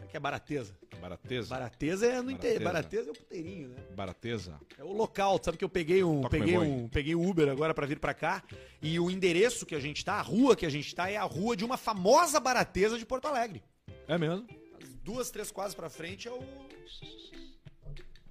[0.09, 0.75] Que é Barateza?
[0.99, 1.49] Barateza.
[1.49, 2.63] Barateza é no interior.
[2.63, 3.09] Barateza.
[3.09, 3.75] É o puteirinho, né?
[3.95, 4.59] Barateza.
[4.77, 7.73] É o local, sabe que eu peguei um, Toca peguei um, peguei o Uber agora
[7.73, 8.43] pra vir pra cá
[8.81, 11.23] e o endereço que a gente tá, a rua que a gente tá é a
[11.23, 13.63] rua de uma famosa barateza de Porto Alegre.
[14.07, 14.47] É mesmo?
[14.81, 16.39] As duas, três quadras pra frente é o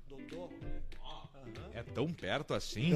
[0.08, 0.50] Dodô.
[1.72, 2.92] É tão perto assim?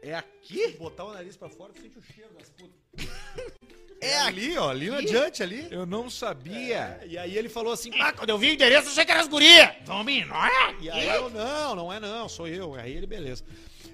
[0.00, 0.68] É aqui?
[0.78, 2.83] Botar o nariz pra fora, tu sente o cheiro das putas.
[4.00, 5.66] É ali, ó, ali adiante ali.
[5.70, 7.00] Eu não sabia.
[7.06, 9.22] E aí ele falou assim, ah, Quando eu vi o endereço, eu achei que era
[9.22, 9.70] as gurias.
[9.86, 10.74] Vamos, não é?
[10.78, 12.74] E aí eu, não, não é não, sou eu.
[12.74, 13.42] Aí ele, beleza.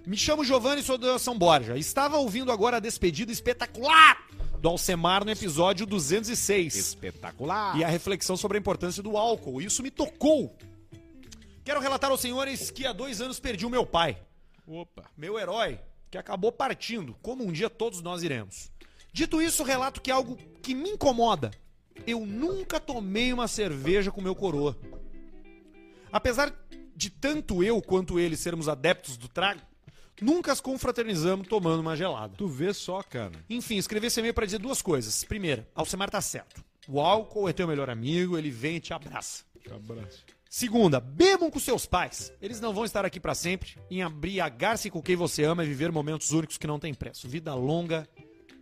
[0.05, 1.77] Me chamo Giovanni, sou da São Borja.
[1.79, 4.27] Estava ouvindo agora a despedida espetacular
[4.61, 6.75] do Alcemar no episódio 206.
[6.75, 7.79] Espetacular.
[7.79, 9.63] E a reflexão sobre a importância do álcool.
[9.63, 10.57] Isso me tocou.
[11.65, 14.19] Quero relatar aos senhores que há dois anos perdi o meu pai,
[14.67, 15.05] Opa.
[15.17, 15.79] meu herói,
[16.11, 18.73] que acabou partindo, como um dia todos nós iremos.
[19.13, 21.51] Dito isso, relato que é algo que me incomoda.
[22.07, 24.77] Eu nunca tomei uma cerveja com meu coroa.
[26.13, 26.53] Apesar
[26.95, 29.61] de tanto eu quanto ele sermos adeptos do trago,
[30.21, 32.35] nunca as confraternizamos tomando uma gelada.
[32.37, 33.33] Tu vê só, cara.
[33.49, 35.25] Enfim, escrevi esse e-mail pra dizer duas coisas.
[35.25, 36.65] Primeira, Alcemar tá certo.
[36.89, 39.45] O álcool é teu melhor amigo, ele vem e te abraça.
[39.71, 40.25] Abraço.
[40.49, 42.33] Segunda, bebam com seus pais.
[42.43, 43.77] Eles não vão estar aqui pra sempre.
[43.89, 47.29] Embriagar-se com quem você ama e viver momentos únicos que não tem preço.
[47.29, 48.09] Vida longa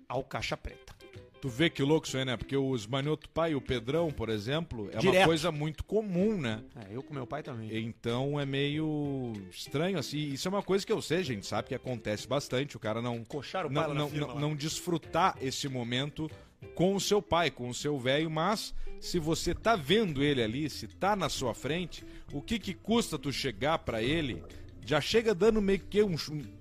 [0.08, 0.96] ao caixa preta.
[1.40, 2.36] Tu vê que louco isso aí, né?
[2.36, 5.18] Porque os Manioto Pai, o Pedrão, por exemplo, é Direto.
[5.18, 6.64] uma coisa muito comum, né?
[6.74, 7.70] É, eu com meu pai também.
[7.78, 10.18] Então é meio estranho, assim.
[10.18, 12.76] Isso é uma coisa que eu sei, a gente sabe que acontece bastante.
[12.76, 13.22] O cara não.
[13.22, 16.28] Coxar o pai Não, não, não, não desfrutar esse momento
[16.74, 20.68] com o seu pai, com o seu velho, mas se você tá vendo ele ali,
[20.68, 24.42] se tá na sua frente, o que que custa tu chegar pra ele?
[24.84, 26.16] Já chega dando meio que um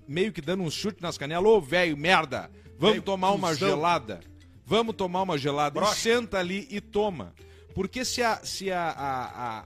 [0.06, 2.48] meio que dando um chute nas canelas, ô velho, merda,
[2.78, 4.20] vamos tomar uma cuzão." gelada.
[4.64, 5.78] Vamos tomar uma gelada.
[5.78, 5.94] E Broxa.
[5.96, 7.34] senta ali e toma.
[7.74, 9.24] Porque se a, se a, a,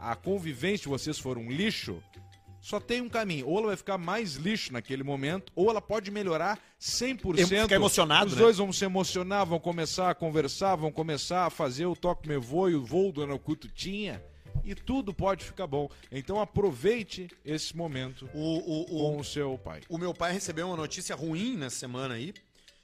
[0.09, 2.01] a, a convivência de vocês for um lixo,
[2.61, 3.49] só tem um caminho.
[3.49, 7.47] Ou ela vai ficar mais lixo naquele momento, ou ela pode melhorar 100%.
[7.63, 8.43] Ficar emocionado, Os né?
[8.43, 12.37] dois vão se emocionar, vão começar a conversar, vão começar a fazer o toque me
[12.37, 14.23] voe, o voo do Anacuto tinha.
[14.65, 15.89] E tudo pode ficar bom.
[16.13, 19.81] Então aproveite esse momento O, o, o, com o seu pai.
[19.89, 22.33] o meu pai recebeu uma notícia ruim nessa semana aí.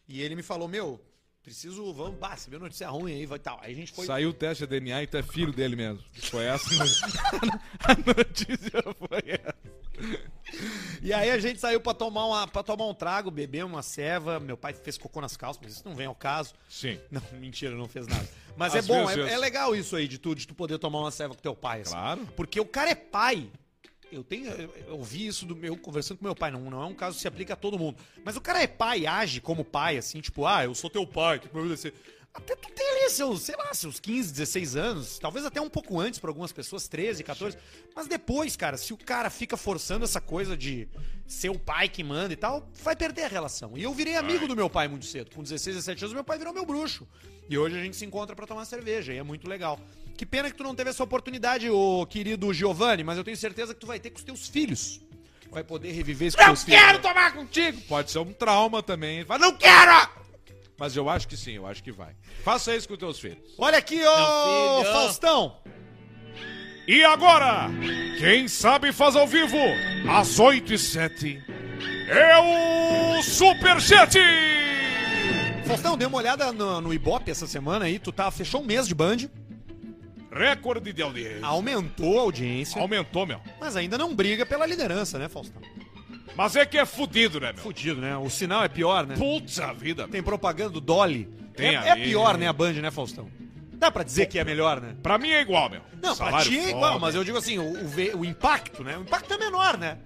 [0.08, 0.98] E ele me falou, meu,
[1.42, 3.58] preciso, vamos, bah, recebeu notícia ruim aí, vai tal.
[3.62, 4.06] Aí a gente foi.
[4.06, 6.02] Saiu o teste de DNA e tu é filho dele mesmo.
[6.30, 6.68] Foi essa.
[7.84, 9.54] a notícia foi essa.
[11.02, 14.40] E aí a gente saiu pra tomar, uma, pra tomar um trago, beber uma ceva.
[14.40, 16.54] Meu pai fez cocô nas calças, mas isso não vem ao caso.
[16.68, 16.98] Sim.
[17.10, 18.26] Não, mentira, não fez nada.
[18.56, 19.30] Mas Às é bom, vezes.
[19.30, 21.54] é, é legal isso aí de tu, de tu poder tomar uma ceva com teu
[21.54, 21.82] pai.
[21.82, 21.92] assim.
[21.92, 22.26] Claro.
[22.36, 23.50] Porque o cara é pai.
[24.10, 24.50] Eu tenho,
[24.88, 27.28] ouvi isso do meu conversando com meu pai, não, não é um caso que se
[27.28, 27.98] aplica a todo mundo.
[28.24, 31.38] Mas o cara é pai, age como pai, assim, tipo, ah, eu sou teu pai,
[31.38, 31.92] que me obedecer.
[32.32, 35.98] Até tu tem ali seus, sei lá, seus 15, 16 anos, talvez até um pouco
[35.98, 37.56] antes para algumas pessoas, 13, 14.
[37.96, 40.88] Mas depois, cara, se o cara fica forçando essa coisa de
[41.26, 43.76] ser o pai que manda e tal, vai perder a relação.
[43.76, 45.34] E eu virei amigo do meu pai muito cedo.
[45.34, 47.08] Com 16, 17 anos, meu pai virou meu bruxo.
[47.48, 49.80] E hoje a gente se encontra pra tomar cerveja, e é muito legal.
[50.18, 53.72] Que pena que tu não teve essa oportunidade, ô querido Giovanni, mas eu tenho certeza
[53.72, 55.00] que tu vai ter com os teus filhos.
[55.48, 56.80] Vai poder reviver isso com Eu teus filhos.
[56.80, 57.80] quero tomar contigo!
[57.82, 59.24] Pode ser um trauma também.
[59.24, 60.10] Fala, não quero!
[60.76, 62.16] Mas eu acho que sim, eu acho que vai.
[62.42, 63.38] Faça isso com os teus filhos.
[63.56, 64.84] Olha aqui, ô.
[64.84, 65.56] Faustão.
[66.88, 67.68] E agora,
[68.18, 69.56] quem sabe faz ao vivo,
[70.10, 71.44] às 8 e 7,
[72.08, 72.38] é
[73.18, 74.18] o Superchat!
[75.64, 78.88] Faustão, dei uma olhada no, no Ibope essa semana aí, tu tá, fechou um mês
[78.88, 79.18] de Band,
[80.30, 81.46] Recorde de audiência.
[81.46, 83.40] aumentou a audiência, Aumentou, meu.
[83.60, 85.62] mas ainda não briga pela liderança, né, Faustão?
[86.36, 87.62] Mas é que é fudido, né, meu?
[87.62, 88.16] Fudido, né?
[88.16, 89.16] O sinal é pior, né?
[89.16, 90.12] Puta vida, meu.
[90.12, 91.28] Tem propaganda do Dolly.
[91.56, 93.28] Tem é, é pior, né, a Band, né, Faustão?
[93.72, 94.94] Dá pra dizer que é melhor, né?
[95.02, 95.80] Pra mim é igual, meu.
[96.02, 96.70] Não, pra Salário ti é foda.
[96.72, 98.96] igual, mas eu digo assim, o, o o impacto, né?
[98.98, 99.98] O impacto é menor, né?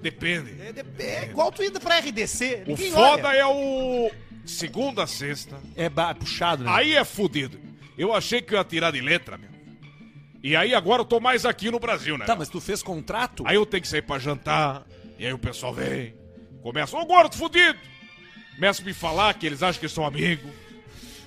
[0.00, 0.54] Depende.
[0.62, 2.64] É, de- é igual tu indo pra RDC.
[2.66, 3.36] O foda olha.
[3.36, 4.10] é o
[4.46, 5.58] segunda a sexta.
[5.74, 6.70] É puxado, né?
[6.72, 7.58] Aí é fudido.
[7.98, 9.50] Eu achei que eu ia tirar de letra, meu.
[10.42, 12.24] E aí agora eu tô mais aqui no Brasil, né?
[12.24, 12.38] Tá, meu?
[12.40, 13.42] mas tu fez contrato?
[13.46, 14.86] Aí eu tenho que sair pra jantar.
[15.18, 16.14] E aí o pessoal vem.
[16.62, 17.78] Começa, ô gordo fudido!
[18.54, 20.48] Começa a me falar que eles acham que sou amigo.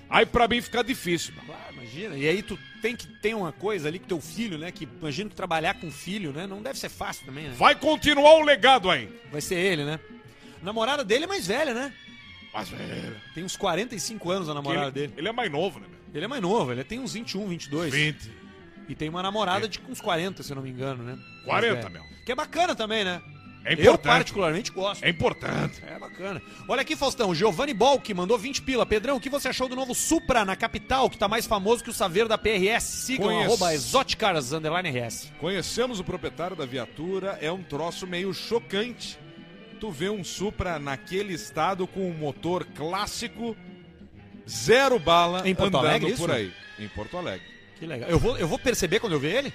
[0.09, 1.43] Aí pra mim fica difícil, meu.
[1.45, 2.17] Claro, imagina.
[2.17, 4.71] E aí tu tem que ter uma coisa ali com teu filho, né?
[4.71, 6.45] Que imagina que trabalhar com filho, né?
[6.47, 7.55] Não deve ser fácil também, né?
[7.57, 9.09] Vai continuar o legado aí.
[9.31, 9.99] Vai ser ele, né?
[10.61, 11.93] A namorada dele é mais velha, né?
[12.53, 13.15] Mas, velho.
[13.33, 15.13] Tem uns 45 anos a namorada Ele, dele.
[15.17, 16.00] ele é mais novo, né, meu?
[16.13, 17.93] Ele é mais novo, ele tem uns 21, 22.
[17.93, 18.31] 20.
[18.89, 21.17] E tem uma namorada de uns 40, se eu não me engano, né?
[21.45, 21.89] 40, Mais velha.
[21.89, 22.03] meu.
[22.25, 23.21] Que é bacana também, né?
[23.63, 24.01] É Eu importante.
[24.11, 25.03] particularmente gosto.
[25.03, 25.81] É importante.
[25.87, 26.41] É bacana.
[26.67, 28.87] Olha aqui, Faustão, Giovanni Bolk mandou 20 pila.
[28.87, 31.89] Pedrão, o que você achou do novo Supra na capital, que tá mais famoso que
[31.91, 32.83] o Saveiro da PRS?
[33.05, 33.45] Sigam Conheço.
[33.45, 35.31] arroba exoticars, RS.
[35.39, 39.19] Conhecemos o proprietário da viatura, é um troço meio chocante.
[39.79, 43.55] Tu vê um Supra naquele estado com um motor clássico,
[44.51, 46.53] zero bala, Em Porto Alegre, por aí.
[46.79, 47.45] Em Porto Alegre.
[47.79, 48.09] Que legal.
[48.09, 49.53] Eu vou, eu vou perceber quando eu ver ele?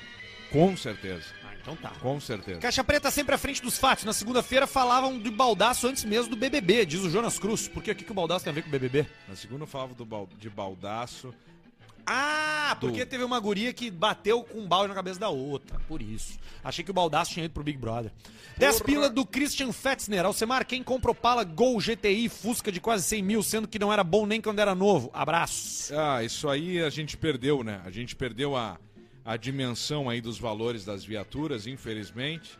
[0.51, 1.25] Com certeza.
[1.45, 1.91] Ah, então tá.
[2.01, 2.59] Com certeza.
[2.61, 4.05] Caixa Preta sempre à frente dos fatos.
[4.05, 7.69] Na segunda-feira falavam de baldaço antes mesmo do BBB, diz o Jonas Cruz.
[7.69, 9.07] Por que, o que, que o baldaço tem a ver com o BBB?
[9.29, 11.35] Na segunda eu falava do bal- de baldaço.
[12.07, 15.79] Ah, Do- porque teve uma guria que bateu com um balde na cabeça da outra.
[15.89, 16.39] Por isso.
[16.63, 18.13] Achei que o baldaço tinha ido pro Big Brother.
[18.57, 20.25] 10 pila do Christian Fetzner.
[20.25, 24.03] Alcemar, quem compra Opala Gol GTI Fusca de quase 100 mil, sendo que não era
[24.05, 25.11] bom nem quando era novo?
[25.13, 25.93] Abraço.
[25.95, 27.81] Ah, isso aí a gente perdeu, né?
[27.85, 28.79] A gente perdeu a,
[29.25, 32.59] a dimensão aí dos valores das viaturas, infelizmente.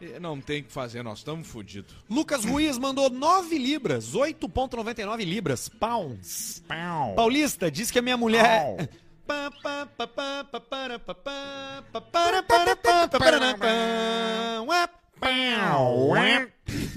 [0.00, 1.94] E não tem o que fazer, nós estamos fodidos.
[2.08, 6.62] Lucas Ruiz mandou 9 libras, 8,99 libras, pounds.
[7.14, 8.88] Paulista diz que a minha mulher.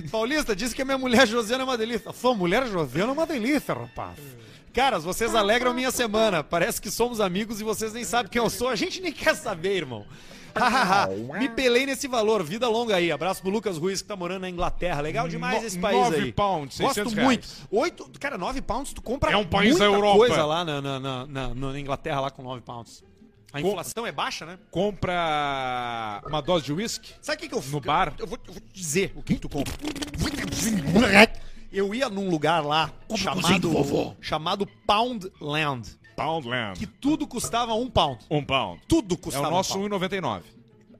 [0.09, 2.13] Paulista disse que a minha mulher Josiana é uma delícia.
[2.13, 4.17] Sua mulher Josiana é uma delícia, rapaz.
[4.73, 6.43] Caras, vocês alegram minha semana.
[6.43, 8.69] Parece que somos amigos e vocês nem sabem quem eu sou.
[8.69, 10.05] A gente nem quer saber, irmão.
[11.39, 12.43] Me pelei nesse valor.
[12.43, 13.11] Vida longa aí.
[13.11, 15.01] Abraço pro Lucas Ruiz que tá morando na Inglaterra.
[15.01, 16.31] Legal demais No- esse país nove aí.
[16.31, 17.43] pounds, Gosto 600 muito.
[17.45, 17.61] reais.
[17.71, 20.17] Oito, cara, 9 pounds tu compra É um país muita da Europa.
[20.17, 23.03] coisa lá na, na, na, na- na Inglaterra lá com 9 pounds.
[23.51, 24.57] A Com- inflação é baixa, né?
[24.71, 27.13] Compra uma dose de whisky.
[27.21, 28.13] Sabe o que, que eu No bar?
[28.17, 29.73] Eu vou, eu vou te dizer o que, que tu compra.
[31.71, 36.77] Eu ia num lugar lá chamado, chamado Poundland, Poundland.
[36.79, 38.19] que tudo custava um pound.
[38.29, 38.81] Um pound.
[38.87, 40.05] Tudo É custava o nosso um pound.
[40.05, 40.41] 1,99.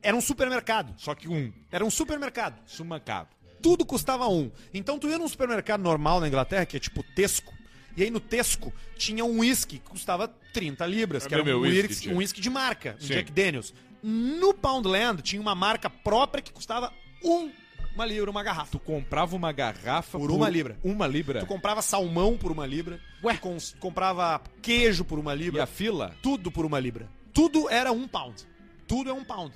[0.02, 0.94] Era um supermercado.
[0.98, 1.52] Só que um.
[1.72, 2.60] Era um supermercado.
[2.66, 3.30] Sumancado.
[3.62, 4.52] Tudo custava um.
[4.74, 7.54] Então tu ia num supermercado normal na Inglaterra, que é tipo Tesco.
[7.96, 11.62] E aí no Tesco tinha um whisky que custava 30 libras, É que era meu
[11.62, 12.10] um Jack.
[12.10, 13.14] um whisky de marca, um Sim.
[13.14, 13.74] Jack Daniels.
[14.02, 16.92] No Poundland tinha uma marca própria que custava
[17.24, 17.50] um,
[17.96, 18.72] uma libra, uma garrafa.
[18.72, 20.78] Tu comprava uma garrafa Por uma libra.
[20.84, 21.40] Uma libra.
[21.42, 25.68] Tu comprava salmão por uma libra, tu cons- comprava queijo por uma E libra, a
[25.68, 26.16] fila?
[26.22, 27.08] tudo por uma libra.
[27.34, 28.46] Tudo era um pound.
[28.88, 29.54] Tudo é um pound.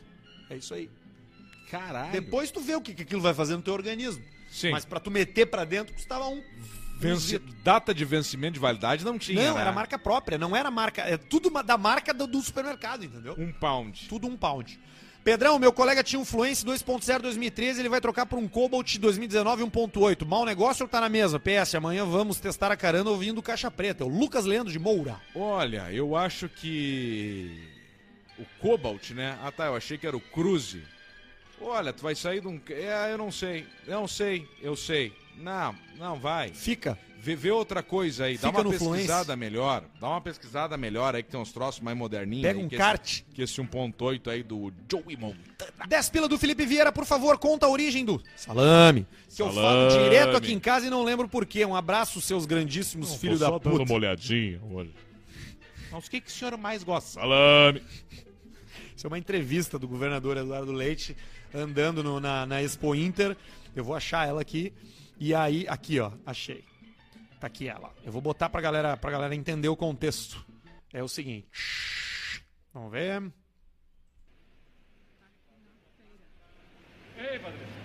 [0.49, 0.89] É isso aí.
[1.69, 2.11] Caralho.
[2.11, 4.23] Depois tu vê o que, que aquilo vai fazer no teu organismo.
[4.49, 4.71] Sim.
[4.71, 6.41] Mas pra tu meter pra dentro custava um.
[6.99, 9.45] Venci- Data de vencimento de validade não tinha.
[9.47, 9.61] Não, né?
[9.61, 11.01] era marca própria, não era marca.
[11.03, 13.35] É tudo da marca do, do supermercado, entendeu?
[13.37, 14.07] Um pound.
[14.07, 14.79] Tudo um pound.
[15.27, 19.61] Pedrão, meu colega tinha um Fluence 2.0 2013, ele vai trocar por um Cobalt 2019
[19.65, 20.25] 1.8.
[20.25, 21.37] Mau negócio ou tá na mesa?
[21.37, 24.05] PS, amanhã vamos testar a carana ouvindo Caixa Preta.
[24.05, 25.19] É o Lucas Leandro de Moura.
[25.35, 27.61] Olha, eu acho que.
[28.39, 29.37] O Cobalt, né?
[29.43, 30.81] Ah tá, eu achei que era o Cruze.
[31.59, 32.61] Olha, tu vai sair de um.
[32.69, 33.67] É, eu não sei.
[33.85, 35.11] Eu não sei, eu sei.
[35.35, 36.53] Não, não, vai.
[36.53, 36.97] Fica.
[37.27, 38.35] Vê, vê outra coisa aí.
[38.37, 39.35] Dá Fica uma no pesquisada Fluence.
[39.37, 39.83] melhor.
[39.99, 42.43] Dá uma pesquisada melhor aí que tem uns troços mais moderninhos.
[42.47, 43.03] Pega aí, um que kart.
[43.05, 45.43] Esse, que esse 1.8 aí do Joey Montana.
[45.89, 49.05] 10 pila do Felipe Vieira, por favor, conta a origem do salame.
[49.29, 50.03] Que eu falo Salame.
[50.05, 51.65] direto aqui em casa e não lembro por quê.
[51.65, 53.91] Um abraço, seus grandíssimos filhos da puta.
[53.93, 54.93] olhadinha hoje.
[55.91, 57.19] Mas o que, que o senhor mais gosta?
[57.19, 57.83] Salame.
[58.95, 61.13] Isso é uma entrevista do governador Eduardo Leite
[61.53, 63.35] andando no- na, na Expo Inter.
[63.75, 64.71] Eu vou achar ela aqui.
[65.19, 66.63] E aí, aqui ó, achei.
[67.39, 67.93] Tá aqui ela.
[68.03, 70.43] Eu vou botar pra galera, pra galera entender o contexto.
[70.93, 71.47] É o seguinte.
[72.73, 73.31] Vamos ver.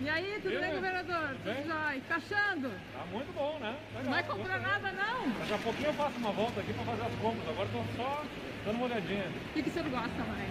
[0.00, 1.36] E aí, tudo bem, governador?
[1.36, 2.02] Tudo jóia?
[2.08, 2.70] Tá achando?
[2.92, 3.78] Tá muito bom, né?
[4.02, 5.30] Não vai comprar nada, não?
[5.38, 7.48] Daqui a pouquinho eu faço uma volta aqui pra fazer as compras.
[7.48, 8.24] Agora tô só
[8.64, 9.24] dando uma olhadinha.
[9.28, 10.50] O que, que o senhor gosta mais?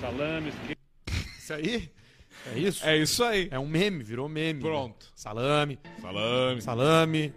[0.00, 0.76] Salames, que...
[1.38, 1.92] Isso aí?
[2.46, 2.86] É isso?
[2.86, 3.48] É isso aí.
[3.50, 4.60] É um meme, virou meme.
[4.60, 5.06] Pronto.
[5.06, 5.12] né?
[5.14, 6.62] Salame, Salame.
[6.62, 7.34] salame.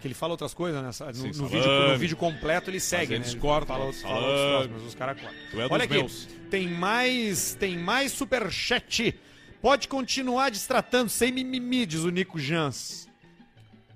[0.00, 0.88] Que ele fala outras coisas, né?
[0.88, 3.32] No, Sim, no vídeo, no vídeo completo ele segue, eles né?
[3.34, 5.60] Ele cortam, Fala, outros- fala outros troços, mas os caras cortam.
[5.60, 6.28] É Olha aqui, meus.
[6.50, 9.14] tem mais, tem mais superchat.
[9.62, 13.08] Pode continuar destratando sem mimimi, diz o Nico Jans.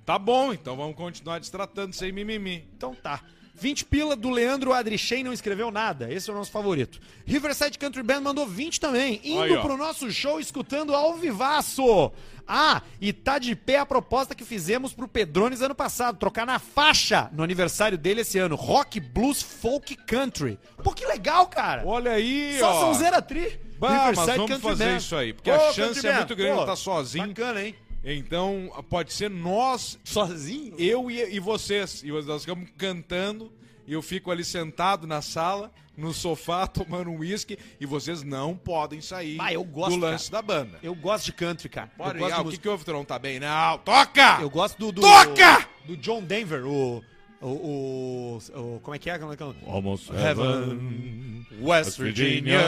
[0.05, 2.69] Tá bom, então vamos continuar destratando sem mimimi.
[2.77, 3.23] Então tá.
[3.55, 6.13] 20 pila do Leandro Adrichen não escreveu nada.
[6.13, 7.01] Esse é o nosso favorito.
[7.25, 9.21] Riverside Country Band mandou 20 também.
[9.23, 9.63] Indo Aí, ó.
[9.63, 12.11] pro nosso show escutando ao vivaço.
[12.47, 16.19] Ah, e tá de pé a proposta que fizemos pro Pedrones ano passado.
[16.19, 18.55] Trocar na faixa no aniversário dele esse ano.
[18.57, 20.59] Rock, blues, folk, country.
[20.83, 21.83] Pô, que legal, cara.
[21.87, 22.81] Olha aí, Só ó.
[22.81, 23.59] são zero tri.
[23.79, 27.29] Bah, mas vamos fazer isso aí, porque a chance é muito grande de estar sozinho.
[27.29, 27.75] Bacana, hein?
[28.05, 30.75] Então, pode ser nós, Sozinho?
[30.79, 32.03] eu e, e vocês.
[32.03, 33.51] E nós ficamos cantando,
[33.87, 38.57] e eu fico ali sentado na sala, no sofá, tomando um uísque, e vocês não
[38.57, 40.79] podem sair Ah, eu gosto, do lance da banda.
[40.83, 41.91] Eu gosto de country, cara.
[41.97, 43.41] Pode eu gosto ah, de o que, que houve, não tá bem?
[43.41, 44.39] Não, toca!
[44.41, 44.93] Eu gosto do.
[44.93, 45.67] do Toca!
[45.87, 47.03] Do John Denver, o.
[47.41, 47.49] O.
[47.49, 49.19] o, o- como é que é?
[49.19, 49.47] Como é que é?
[49.67, 52.59] Almost Heaven, West Virginia,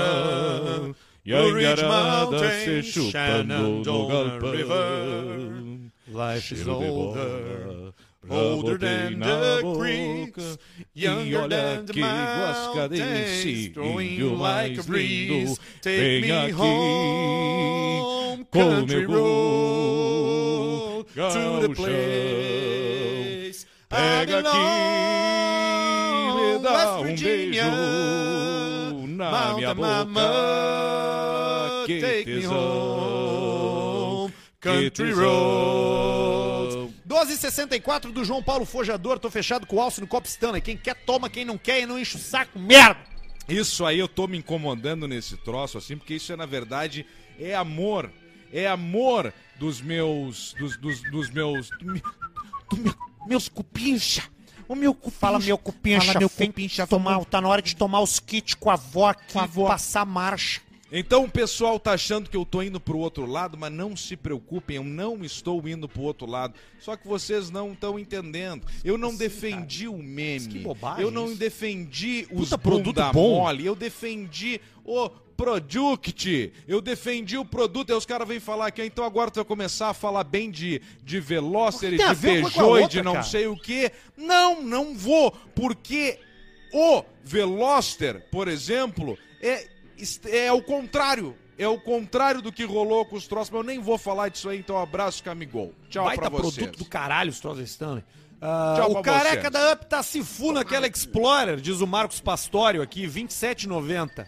[1.26, 5.90] Mountain, se chupando no galpão.
[6.08, 7.92] Life is older,
[8.30, 10.56] older than the creeks,
[10.94, 15.58] younger than the mountains, throwing like a breeze.
[15.82, 23.66] Take me home, country road, to the place.
[23.88, 24.58] Pega aqui,
[26.36, 28.45] me dá um beijo
[29.16, 30.04] na minha Mountain boca.
[30.04, 36.92] Mama, Que take me home, country road.
[37.08, 39.18] 12,64 do João Paulo Fojador.
[39.18, 40.60] Tô fechado com o alce no copo Stanley.
[40.60, 41.30] Quem quer, toma.
[41.30, 42.58] Quem não quer, e não enche o saco.
[42.58, 43.00] Merda!
[43.48, 47.06] Isso aí eu tô me incomodando nesse troço, assim, porque isso é, na verdade,
[47.38, 48.10] é amor.
[48.52, 50.54] É amor dos meus.
[50.58, 51.70] dos, dos, dos meus.
[51.70, 51.94] do
[52.68, 52.94] do meu-
[53.28, 54.24] meus cupincha.
[54.68, 55.16] O meu cupincha.
[55.20, 58.68] Fala meu cupincha, Fala, meu cupincha, tomar, tá na hora de tomar os kits com
[58.70, 59.68] a avó aqui, Com a avó.
[59.68, 60.60] passar marcha.
[60.90, 64.16] Então o pessoal tá achando que eu tô indo pro outro lado, mas não se
[64.16, 66.54] preocupem, eu não estou indo pro outro lado.
[66.78, 68.64] Só que vocês não estão entendendo.
[68.84, 70.46] Eu não defendi o meme.
[70.46, 71.36] que bobagem eu não isso.
[71.36, 73.40] defendi os Puta produto bom.
[73.40, 73.66] mole.
[73.66, 76.50] Eu defendi o Product.
[76.66, 77.90] Eu defendi o produto.
[77.90, 80.80] Aí os caras vêm falar aqui, então agora tu vai começar a falar bem de,
[81.04, 83.24] de Veloster, de Peugeot e de não cara?
[83.24, 83.92] sei o que.
[84.16, 86.18] Não, não vou, porque
[86.72, 89.68] o Veloster, por exemplo, é,
[90.30, 91.36] é o contrário.
[91.58, 94.48] é o contrário do que rolou com os troços, mas eu nem vou falar disso
[94.48, 95.72] aí, então abraço, Camigol.
[95.88, 96.54] Tchau Baita pra vocês.
[96.56, 98.04] produto do caralho, os troços Stanley.
[98.40, 99.52] Ah, Tchau o careca vocês.
[99.52, 104.26] da Up tá se fu naquela Explorer, diz o Marcos Pastório aqui, 27,90.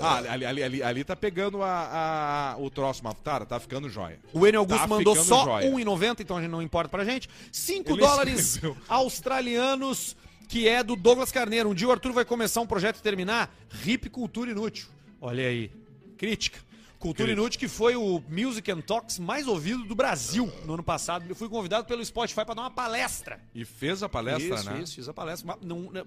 [0.00, 3.88] Ah, ali, ali, ali, ali tá pegando a, a- o troço, mas tá, tá ficando
[3.88, 4.20] jóia.
[4.32, 5.68] O Enio Augusto Tá mandou só jóia.
[5.72, 7.28] 1,90, então a gente não importa pra gente.
[7.50, 8.76] 5 Ele dólares escreveu.
[8.88, 10.16] australianos,
[10.48, 11.68] que é do Douglas Carneiro.
[11.68, 13.54] Um dia o Arthur vai começar um projeto e terminar.
[13.84, 14.88] Hip Cultura Inútil.
[15.20, 15.70] Olha aí.
[16.16, 16.58] Crítica.
[16.98, 17.40] Cultura Crítica.
[17.40, 21.24] Inútil, que foi o Music and Talks mais ouvido do Brasil no ano passado.
[21.28, 23.40] Eu fui convidado pelo Spotify pra dar uma palestra.
[23.54, 24.80] E fez a palestra, isso, né?
[24.82, 25.56] isso, fiz a palestra.
[25.62, 26.06] Não- não-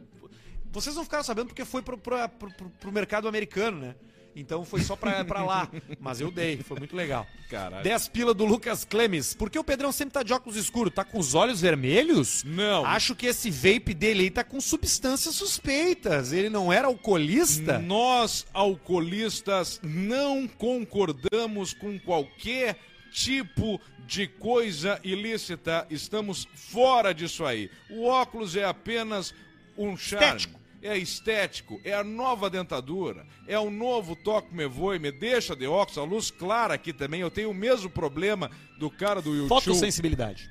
[0.74, 3.96] vocês não ficaram sabendo porque foi pro, pro, pro, pro mercado americano, né?
[4.36, 5.70] Então foi só pra, pra lá.
[6.00, 7.28] Mas eu dei, foi muito legal.
[7.50, 7.84] Caralho.
[7.84, 9.34] 10 pila do Lucas Clemes.
[9.34, 10.94] Por que o Pedrão sempre tá de óculos escuros?
[10.94, 12.44] Tá com os olhos vermelhos?
[12.44, 12.86] Não.
[12.86, 16.32] Acho que esse vape dele aí tá com substâncias suspeitas.
[16.32, 17.80] Ele não era alcoolista?
[17.80, 22.78] Nós, alcoolistas, não concordamos com qualquer
[23.12, 25.86] tipo de coisa ilícita.
[25.90, 27.70] Estamos fora disso aí.
[27.90, 29.34] O óculos é apenas
[29.78, 30.26] um charme.
[30.26, 30.61] Estético.
[30.84, 35.68] É estético, é a nova dentadura, é o novo toque me voe, me deixa de
[35.68, 37.22] óculos, a luz clara aqui também.
[37.22, 39.50] Eu tenho o mesmo problema do cara do YouTube.
[39.50, 40.50] Fotossensibilidade.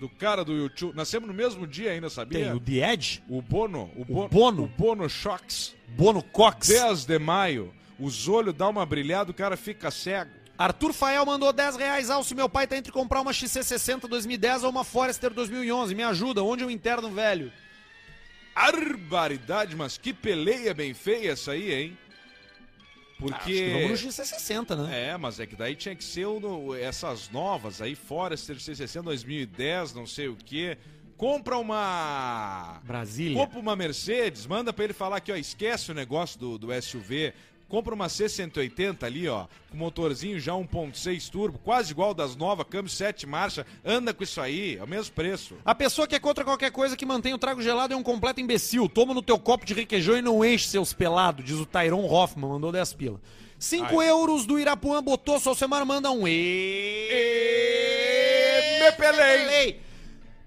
[0.00, 0.96] Do cara do YouTube.
[0.96, 2.38] Nascemos no mesmo dia ainda, sabia?
[2.46, 4.64] Tem o The Edge, O Bono, o, Bo- Bono.
[4.64, 5.76] o Bono Shocks.
[5.90, 6.66] Bono Cox.
[6.68, 10.30] 10 de maio, os olhos dão uma brilhada, o cara fica cego.
[10.58, 12.10] Arthur Fael mandou 10 reais.
[12.10, 15.94] Alce, meu pai tá entre comprar uma XC60 2010 ou uma Forester 2011.
[15.94, 17.52] Me ajuda, onde eu interno velho?
[18.60, 21.98] Barbaridade, mas que peleia bem feia essa aí, hein?
[23.32, 24.06] Acho que vamos Porque.
[24.06, 25.08] no XC60, né?
[25.10, 29.92] É, mas é que daí tinha que ser no- essas novas aí, Forester C60 2010,
[29.94, 30.78] não sei o quê.
[31.16, 32.80] Compra uma.
[32.84, 33.36] Brasília.
[33.36, 37.34] Compra uma Mercedes, manda pra ele falar aqui, ó, esquece o negócio do, do SUV.
[37.70, 42.90] Compra uma C180 ali, ó, com motorzinho já 1.6 turbo, quase igual das novas, câmbio
[42.90, 45.54] 7 marcha, anda com isso aí, é o mesmo preço.
[45.64, 48.40] A pessoa que é contra qualquer coisa que mantém o trago gelado é um completo
[48.40, 48.88] imbecil.
[48.88, 52.50] Toma no teu copo de requeijão e não enche seus pelados, diz o Tyron Hoffman,
[52.50, 53.20] mandou 10 pila.
[53.56, 54.08] 5 Ai.
[54.08, 57.08] euros do Irapuã botou, só semana manda um e...
[58.80, 59.80] Me pelei!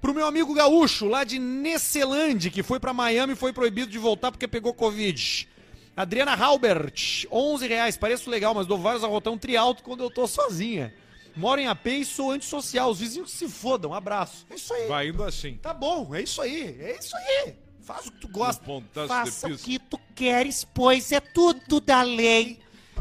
[0.01, 3.97] Pro meu amigo gaúcho, lá de Nesselande, que foi pra Miami e foi proibido de
[3.97, 5.47] voltar porque pegou Covid.
[5.95, 7.97] Adriana Halbert, 11 reais.
[7.97, 10.93] Pareço legal, mas dou vários arrotão trialto quando eu tô sozinha.
[11.35, 12.89] Moro em AP e sou antissocial.
[12.89, 13.91] Os vizinhos que se fodam.
[13.91, 14.45] Um abraço.
[14.49, 14.87] É isso aí.
[14.87, 15.57] Vai indo assim.
[15.57, 16.77] Tá bom, é isso aí.
[16.79, 17.55] É isso aí.
[17.81, 18.63] Faz o que tu gosta.
[19.07, 22.59] Faça o que tu queres, pois é tudo da lei.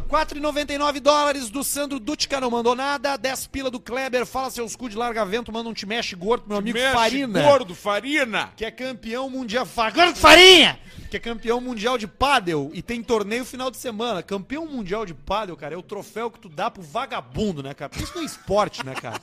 [0.08, 3.16] 4,99 dólares do Sandro Dutka não mandou nada.
[3.16, 4.26] 10 pila do Kleber.
[4.26, 5.50] Fala seus cu de larga vento.
[5.52, 7.42] Manda um te mexe gordo meu amigo Mexe, Farina.
[7.42, 8.52] gordo, Farina!
[8.56, 9.64] que é campeão mundial.
[9.64, 10.78] Fa- Gordo Farinha!
[11.10, 14.22] Que é campeão mundial de pádel e tem torneio final de semana.
[14.22, 17.88] Campeão mundial de pádel, cara, é o troféu que tu dá pro vagabundo, né, cara?
[17.90, 19.20] Porque isso não é esporte, né, cara?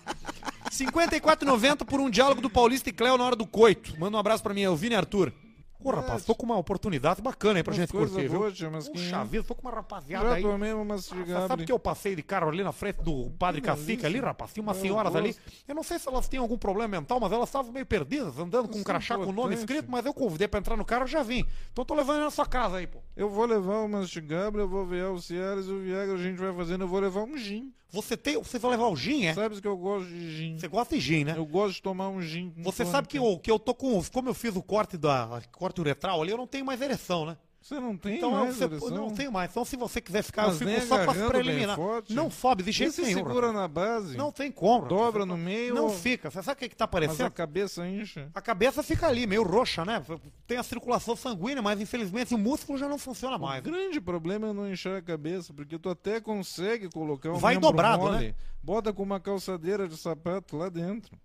[0.72, 4.00] 54,90 por um diálogo do Paulista e Cléo na hora do coito.
[4.00, 5.34] Manda um abraço pra mim, Elvine e Arthur.
[5.82, 8.40] Ô, rapaz, tô com uma oportunidade bacana aí pra gente coisa curtir, viu?
[8.40, 10.42] boa, tia, mas Puxa vida, tô com uma rapaziada Já aí.
[10.42, 11.48] tomei uma Você mastigada.
[11.48, 14.52] sabe que eu passei de carro ali na frente do Padre Cacique ali, rapaz?
[14.52, 15.34] Tinha umas senhoras ali.
[15.66, 18.68] Eu não sei se elas tinham algum problema mental, mas elas estavam meio perdidas, andando
[18.68, 20.84] com um Isso é crachá com o nome escrito, mas eu convidei pra entrar no
[20.84, 21.46] carro e já vim.
[21.72, 23.00] Então tô levando ele na sua casa aí, pô.
[23.16, 26.38] Eu vou levar o mastigable, eu vou ver o Cialis e o Viagra, a gente
[26.38, 27.72] vai fazendo, eu vou levar um gin.
[27.92, 28.38] Você tem.
[28.38, 29.34] Você vai levar o gin, é?
[29.34, 30.58] Sabes que eu gosto de gin.
[30.58, 31.34] Você gosta de gin, né?
[31.36, 32.54] Eu gosto de tomar um gin.
[32.58, 34.02] Você sabe que eu, que eu tô com.
[34.12, 35.42] Como eu fiz o corte da.
[35.52, 37.38] corte uretral ali, eu não tenho mais ereção, né?
[37.62, 39.52] Você não tem Então mais você, não tenho mais.
[39.52, 41.76] Então se você quiser ficar, Mas eu fico só pra agarrando bem preliminar.
[41.76, 42.14] forte.
[42.14, 43.18] Não sobe de E jeito se nenhum.
[43.18, 43.54] segura rapaz.
[43.62, 44.18] na base?
[44.18, 44.88] Não tem como.
[44.88, 46.32] Dobra no meio Não ou- fica.
[46.32, 48.32] Você sabe o que, que tá Mas a cabeça incha.
[48.34, 50.02] A cabeça fica ali, meio roxa, né?
[50.48, 53.62] Tem a circulação sanguínea, mas infelizmente o músculo já não funciona O mais.
[53.62, 58.04] grande problema é não inchar a cabeça, porque tu até consegue colocar um Vai dobrado,
[58.04, 58.36] mole, né?
[58.64, 61.16] Bota com uma calçadeira de sapato lá dentro.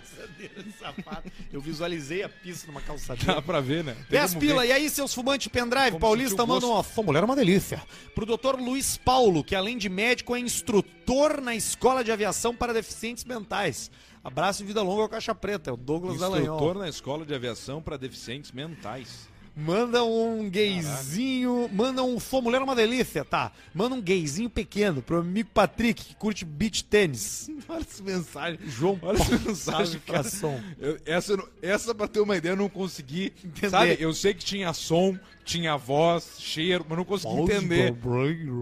[0.00, 1.30] Calçadeira de sapato.
[1.52, 3.34] Eu visualizei a pista numa calçadeira.
[3.34, 3.94] Dá pra ver, né?
[3.94, 4.68] Tem 10 como pila, ver.
[4.68, 6.82] e aí, seus fumantes pendrive, Como Paulista manda uma.
[6.82, 7.82] Sua mulher é uma delícia.
[8.14, 12.72] Pro doutor Luiz Paulo, que além de médico é instrutor na escola de aviação para
[12.72, 13.90] deficientes mentais.
[14.22, 16.56] Abraço e vida longa ao Caixa Preta, é o Douglas Dallagnol.
[16.56, 19.28] Instrutor na escola de aviação para deficientes mentais.
[19.58, 21.70] Manda um gayzinho.
[21.72, 22.20] Manda um.
[22.20, 23.50] Sua mulher é uma delícia, tá?
[23.74, 27.48] Manda um gayzinho pequeno pro amigo Patrick, que curte beach tênis.
[27.66, 28.58] Olha essa mensagem.
[28.66, 30.22] João Olha essa mensagem, cara.
[30.24, 30.62] Ficação.
[30.78, 33.32] Eu- essa, essa, pra ter uma ideia, eu não consegui.
[33.42, 33.70] Entender.
[33.70, 37.94] Sabe, eu sei que tinha som, tinha voz, cheiro, mas não consegui entender.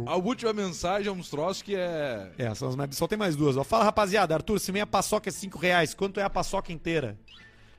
[0.07, 2.31] A última mensagem é uns troços que é.
[2.39, 2.97] É, são mais...
[2.97, 3.57] Só tem mais duas.
[3.57, 3.65] Ó.
[3.65, 4.33] Fala, rapaziada.
[4.33, 7.19] Arthur, se meia paçoca é 5 reais, quanto é a paçoca inteira?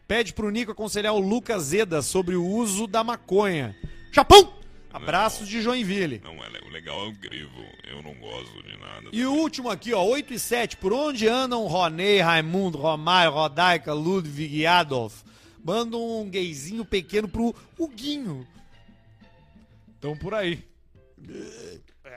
[0.07, 3.75] Pede pro Nico aconselhar o Lucas Zeda sobre o uso da maconha.
[4.11, 4.53] Japão!
[4.93, 6.21] Abraços de Joinville.
[6.23, 7.65] Não é o legal é o grivo.
[7.83, 9.09] Eu não gosto de nada.
[9.11, 10.77] E o último aqui, ó, 8 e 7.
[10.77, 15.23] Por onde andam Ronei, Raimundo, Romário, Rodaica, Ludwig e Adolf?
[15.63, 18.47] Manda um gayzinho pequeno pro Huguinho.
[19.97, 20.63] Então por aí.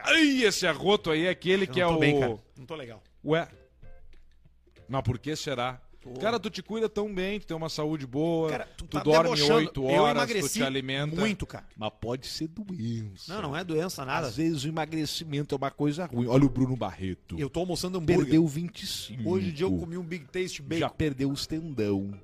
[0.04, 2.00] Ai, esse arroto aí é aquele que é não tô o.
[2.00, 2.38] bem, cara.
[2.56, 3.02] Não tô legal.
[3.24, 3.48] Ué.
[4.88, 5.80] Mas por que será?
[6.20, 9.24] Cara, tu te cuida tão bem, tu tem uma saúde boa, Cara, tu, tá dorme
[9.34, 9.54] debochando.
[9.54, 11.16] oito Eu horas, tu emagreci te alimenta.
[11.16, 11.66] muito, cara.
[11.76, 13.34] Mas pode ser doença.
[13.34, 14.28] Não, não é doença, nada.
[14.28, 16.26] Às vezes o emagrecimento é uma coisa ruim.
[16.26, 17.38] Olha o Bruno Barreto.
[17.38, 18.24] Eu tô almoçando hambúrguer.
[18.24, 19.28] Perdeu 25.
[19.28, 20.80] Hoje em dia eu comi um Big Taste Bacon.
[20.80, 22.18] Já perdeu os tendão.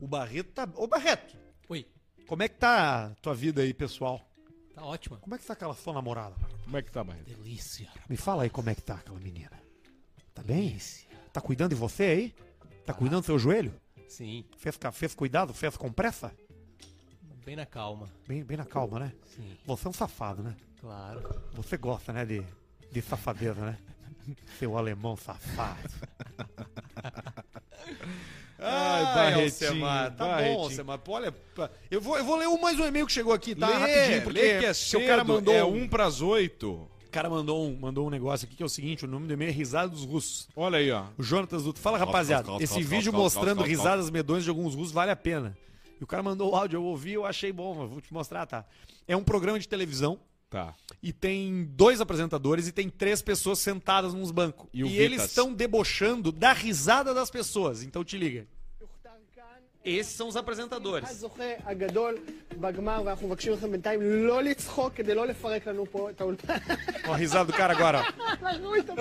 [0.00, 0.68] O Barreto tá...
[0.74, 1.36] Ô, Barreto,
[1.68, 1.86] Oi,
[2.26, 4.24] como é que tá a tua vida aí, pessoal?
[4.74, 5.16] tá ótima.
[5.18, 6.34] Como é que tá aquela sua namorada?
[6.64, 7.26] Como é que tá, Barreto?
[7.26, 7.88] Delícia.
[8.08, 9.60] Me fala aí como é que tá aquela menina.
[10.34, 10.76] Tá bem?
[11.32, 12.34] Tá cuidando de você aí?
[12.88, 13.74] Tá cuidando do seu joelho?
[14.08, 15.52] Sim, Fez, fez cuidado?
[15.52, 16.32] Fez com pressa?
[17.44, 18.08] bem na calma.
[18.26, 19.12] Bem, bem na calma, né?
[19.26, 20.56] Sim, Você é um safado, né?
[20.80, 21.22] claro.
[21.52, 22.42] Você gosta, né, de,
[22.90, 23.78] de safadeza, né?
[24.58, 25.90] Seu alemão safado.
[28.58, 29.44] Ai, Barretinho.
[29.44, 30.58] Alcemar, Tá bom, Barretinho.
[30.60, 30.98] Alcemar.
[30.98, 31.34] Pô, Olha,
[31.90, 33.68] eu vou, eu vou ler um, mais um e-mail que chegou aqui, tá?
[33.68, 36.90] Lê, Rapidinho, porque, lê que é cedo, o cara mandou é um, um pras oito.
[37.08, 39.32] O cara mandou um, mandou um negócio aqui que é o seguinte, o nome do
[39.32, 40.46] e-mail é Risada dos Russos.
[40.54, 41.06] Olha aí, ó.
[41.16, 41.80] O Jonatas Duto.
[41.80, 42.50] Fala, rapaziada.
[42.60, 45.56] Esse vídeo mostrando risadas medonhas de alguns russos vale a pena.
[45.98, 48.46] E o cara mandou o áudio, eu ouvi, eu achei bom, eu vou te mostrar,
[48.46, 48.64] tá?
[49.06, 50.18] É um programa de televisão
[50.50, 50.74] Tá.
[51.02, 54.66] e tem dois apresentadores e tem três pessoas sentadas nos bancos.
[54.72, 57.82] E E, eles estão debochando da risada das pessoas.
[57.82, 58.46] Então te liga.
[59.87, 61.09] Esses são os apresentadores.
[61.09, 62.17] הזוכה הגדול
[62.57, 66.55] בגמר, ואנחנו מבקשים מכם בינתיים לא לצחוק כדי לא לפרק לנו פה את האולפן.
[67.05, 68.23] Ó, a risada do cara agora, ó.
[68.41, 68.93] אנחנו איתו.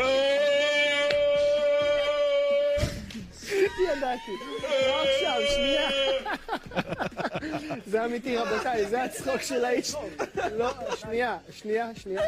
[3.96, 4.32] ידעתי.
[4.62, 5.88] לא עכשיו, שנייה.
[7.86, 9.94] זה אמיתי, רבותיי, זה הצחוק של האיש.
[10.52, 12.22] לא, שנייה, שנייה, שנייה.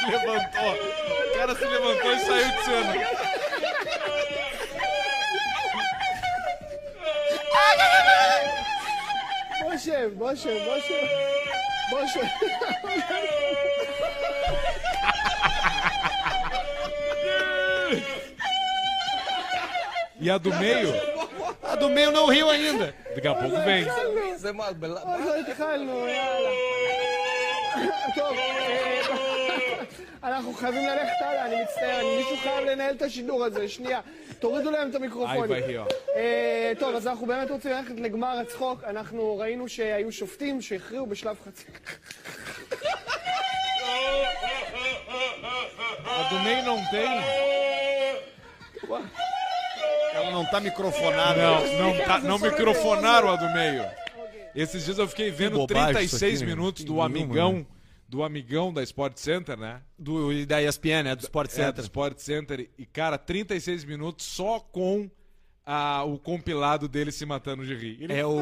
[0.00, 1.11] Se levantou.
[1.43, 2.93] cara se levantou e saiu de cena.
[9.61, 10.97] Boche, boche, boche.
[11.89, 12.19] Boche.
[20.21, 20.93] E a do meio?
[21.61, 22.95] A do meio não riu ainda.
[23.13, 23.85] Daqui a pouco vem.
[28.15, 28.37] טוב,
[30.23, 33.99] אנחנו חייבים ללכת הלאה, אני מצטער, מישהו חייב לנהל את השידור הזה, שנייה.
[34.39, 35.51] תורידו להם את המיקרופונים.
[35.51, 35.93] ó.
[36.15, 38.83] אה, טוב, אז אנחנו באמת רוצים ללכת לגמר הצחוק.
[38.83, 41.65] אנחנו ראינו שהיו שופטים שהכריעו בשלב חצי...
[46.43, 47.09] Meio não tem?
[50.13, 51.41] Ela não tá microfonada.
[51.41, 53.85] Não, não, tá, não microfonaram a do meio.
[54.55, 56.55] Esses dias eu fiquei vendo bobagem isso 36 aqui, né?
[56.55, 57.65] minutos do Nenhuma, amigão, né?
[58.07, 59.81] do amigão da Sport Center, né?
[59.97, 61.15] Do, e da ESPN, né?
[61.15, 61.83] Do Sport É, do Center.
[61.83, 62.69] Sport Center.
[62.77, 65.09] E, cara, 36 minutos só com
[65.65, 68.03] a, o compilado dele se matando de rir.
[68.03, 68.37] Ele É o.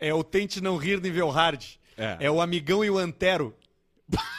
[0.00, 1.64] É o Tente Não Rir nível hard.
[1.96, 2.16] É.
[2.20, 3.54] É o Amigão e o Antero.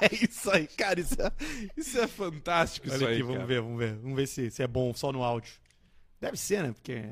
[0.00, 1.00] É isso aí, cara.
[1.00, 1.32] Isso é,
[1.76, 3.46] isso é fantástico, isso Olha aí, aqui, vamos cara.
[3.48, 3.96] ver, vamos ver.
[3.96, 5.52] Vamos ver se, se é bom só no áudio.
[6.20, 6.72] Deve ser, né?
[6.72, 7.02] Porque.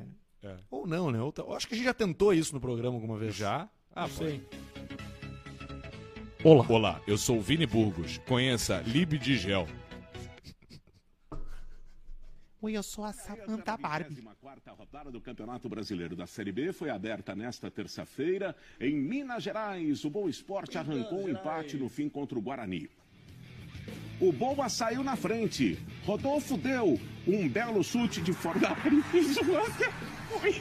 [0.46, 0.56] É.
[0.70, 1.20] Ou não, né?
[1.20, 3.34] Ou tá- eu acho que a gente já tentou isso no programa alguma vez.
[3.34, 3.68] Já?
[3.94, 4.40] Ah, sei.
[6.44, 6.64] Olá.
[6.68, 8.18] Olá, eu sou o Vini Burgos.
[8.18, 9.66] Conheça Lib de Gel.
[12.62, 14.24] Oi, eu sou a Samanta Barbie.
[14.28, 19.42] A quarta rodada do Campeonato Brasileiro da Série B foi aberta nesta terça-feira em Minas
[19.42, 20.04] Gerais.
[20.04, 22.88] O Boa Esporte arrancou um empate no fim contra o Guarani.
[24.20, 25.78] O Boa saiu na frente.
[26.04, 29.02] Rodolfo deu um belo chute de fora da área.
[30.28, 30.60] Foi.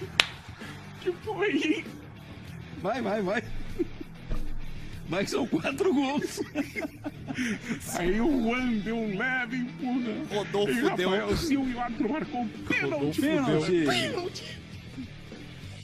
[1.01, 1.85] Que foi?
[2.81, 3.43] Vai, vai, vai.
[5.07, 6.41] Vai, são quatro gols.
[7.97, 10.13] Aí o Juan deu um leve empurra.
[10.35, 13.21] Rodolfo e deu- Rafael Silva e o árbitro marcou um pênalti.
[13.21, 13.85] Pênalti.
[13.85, 14.57] Pênalti.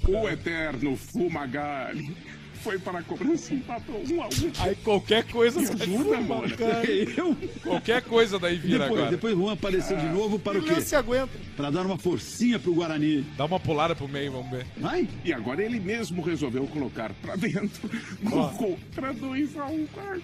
[0.08, 2.16] O eterno Fumagalli
[2.62, 4.52] foi para a cobrança e empatou um a um.
[4.60, 6.58] Aí qualquer coisa ajuda, fora, mano.
[6.58, 6.86] cara.
[6.86, 7.36] Eu?
[7.64, 9.12] Qualquer coisa daí vira Depois, agora.
[9.12, 10.80] depois o Juan apareceu de novo para o quê?
[10.82, 11.32] Se aguenta.
[11.58, 13.22] Para dar uma forcinha pro Guarani.
[13.38, 14.66] Dá uma pulada pro meio, vamos ver.
[14.78, 15.08] Vai?
[15.26, 17.90] E agora ele mesmo resolveu colocar para dentro.
[18.30, 19.88] Colocou para dois a um.
[19.94, 20.22] Agora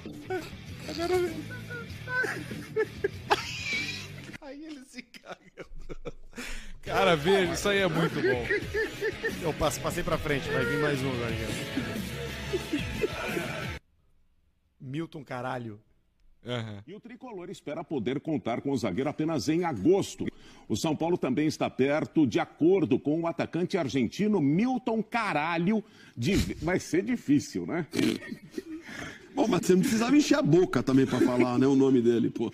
[4.41, 5.65] Aí ele se caga.
[6.83, 8.47] Cara, veja, isso aí é muito bom.
[9.41, 12.16] Eu passo, passei pra frente, vai vir mais um agora.
[14.80, 15.80] Milton Caralho.
[16.45, 16.82] Aham.
[16.88, 20.26] E o tricolor espera poder contar com o zagueiro apenas em agosto.
[20.70, 25.84] O São Paulo também está perto, de acordo com o atacante argentino Milton Caralho.
[26.16, 26.36] De...
[26.62, 27.86] Vai ser difícil, né?
[29.36, 32.30] Bom, mas você não precisava encher a boca também pra falar, né, o nome dele,
[32.30, 32.52] pô.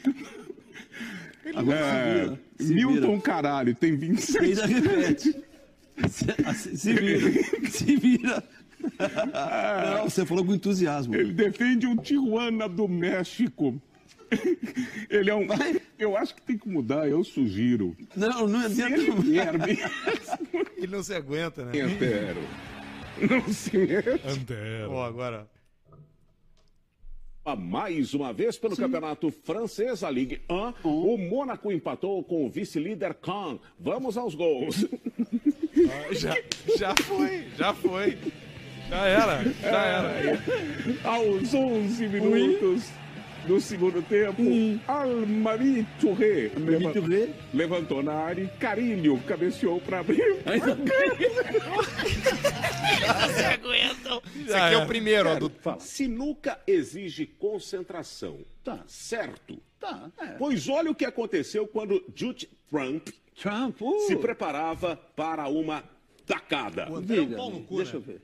[1.56, 2.39] Agora É, se vira.
[2.58, 3.22] Se Milton vira.
[3.22, 5.44] Caralho, tem 26 Ainda repete.
[6.10, 7.70] Se, se vira.
[7.70, 8.44] Se vira.
[9.97, 11.15] Não, você falou com entusiasmo.
[11.15, 13.81] Ele defende o Tijuana do México.
[15.09, 15.47] Ele é um.
[15.97, 17.95] Eu acho que tem que mudar, eu sugiro.
[18.15, 19.86] Não, não ele vier mesmo,
[20.75, 21.81] Ele não se aguenta, né?
[21.81, 22.41] Antero.
[23.29, 24.21] Não se mete.
[24.89, 25.47] Ó, agora.
[27.45, 32.49] Ah, Mais uma vez pelo campeonato francês, a Ligue 1, o Mônaco empatou com o
[32.49, 33.59] vice-líder Caen.
[33.77, 34.86] Vamos aos gols.
[36.11, 36.36] Já,
[36.77, 38.17] já foi, já foi.
[38.94, 40.39] Já era, já era.
[41.04, 42.91] Aos 11 minutos
[43.48, 44.44] do segundo tempo,
[44.88, 47.30] Almari Touré leva- Touré.
[47.52, 50.22] levantou na área e Carilho cabeceou para abrir.
[54.46, 55.36] Esse aqui é o primeiro, ó.
[55.39, 55.50] Do...
[55.50, 58.41] Fala, Sinuca exige concentração.
[58.64, 59.58] Tá certo.
[59.80, 60.28] Tá, é.
[60.34, 63.10] Pois olha o que aconteceu quando Jude Trump
[63.41, 65.84] Trump, uh, se preparava para uma
[66.28, 66.88] tacada.
[67.02, 67.98] diga, pau no cu, deixa né?
[67.98, 68.22] eu ver.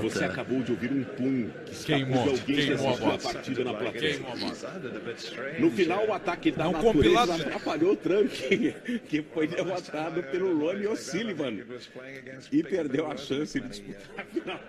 [0.00, 3.16] Você acabou de ouvir um pum que Queimou, de alguém que queimou a assistiu a
[3.16, 3.18] bola.
[3.18, 4.12] partida na plateia.
[4.14, 5.58] Queimou a bola.
[5.58, 8.30] No final, o ataque da É um natureza compilado atrapalhou o Trump,
[9.08, 11.58] que foi derrotado pelo Lonnie O'Sullivan
[12.52, 14.60] e perdeu a chance de disputar a final.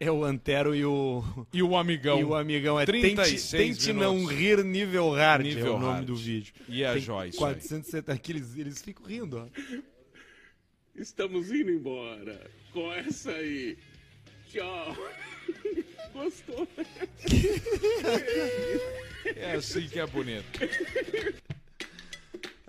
[0.00, 1.22] É o Antero e o.
[1.52, 2.18] E o amigão.
[2.18, 5.92] E o amigão é 36 tente, tente não rir nível hard, Nível é o nome
[5.94, 6.06] hard.
[6.06, 6.52] do vídeo.
[6.68, 7.38] E a Tem Joyce.
[7.38, 9.46] 470 aqui, eles, eles ficam rindo, ó.
[10.96, 13.76] Estamos indo embora com essa aí.
[14.50, 14.96] Tchau.
[16.12, 16.68] Gostou?
[19.34, 20.46] É assim que é bonito.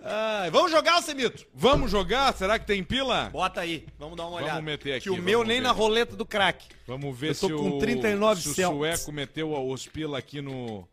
[0.00, 1.46] Ai, vamos jogar, Semito?
[1.54, 2.32] Vamos jogar?
[2.36, 3.30] Será que tem pila?
[3.30, 4.62] Bota aí, vamos dar uma Vamos olhada.
[4.62, 5.62] meter aqui, Que o vamos meu nem ver.
[5.62, 6.66] na roleta do crack.
[6.86, 10.40] Vamos ver Eu tô se com o, 39 se o sueco meteu os pila aqui
[10.40, 10.88] no...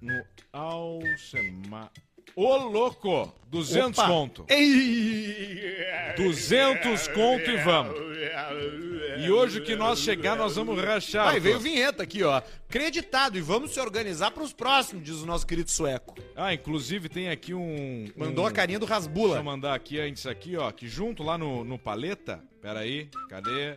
[0.00, 1.90] No Alcemar.
[2.34, 3.32] Ô, louco!
[3.48, 4.08] 200 Opa.
[4.08, 4.46] conto.
[4.48, 5.76] Ei!
[6.16, 7.94] 200 conto e vamos.
[9.22, 11.28] E hoje que nós chegar, nós vamos rachar.
[11.28, 12.40] Aí veio vinheta aqui, ó.
[12.68, 13.36] Creditado.
[13.36, 16.14] E vamos se organizar para os próximos, diz o nosso querido sueco.
[16.34, 18.08] Ah, inclusive tem aqui um...
[18.16, 18.48] Mandou um...
[18.48, 19.42] a carinha do Deixa eu Rasbula.
[19.42, 23.76] mandar aqui antes aqui, ó, que junto lá no, no Paleta, pera aí, cadê?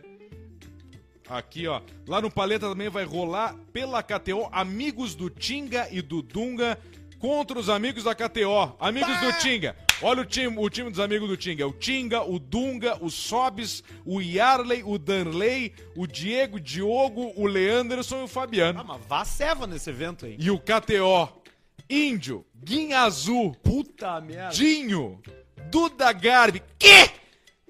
[1.28, 6.22] Aqui, ó, lá no Paleta também vai rolar pela KTO Amigos do Tinga e do
[6.22, 6.78] Dunga
[7.26, 8.76] contra os amigos da KTO.
[8.78, 9.74] Amigos do Tinga.
[10.00, 11.66] Olha o time, o time dos amigos do Tinga.
[11.66, 17.44] O Tinga, o Dunga, o Sobis, o Yarley, o Danley, o Diego, o Diogo, o
[17.44, 18.78] Leanderson e o Fabiano.
[18.78, 20.36] Ah, mas vá ceva nesse evento aí.
[20.38, 21.42] E o KTO
[21.90, 24.54] Índio, Guinha Azul, Puta merda.
[24.54, 25.20] Dinho,
[25.68, 27.10] Duda Garbi, que?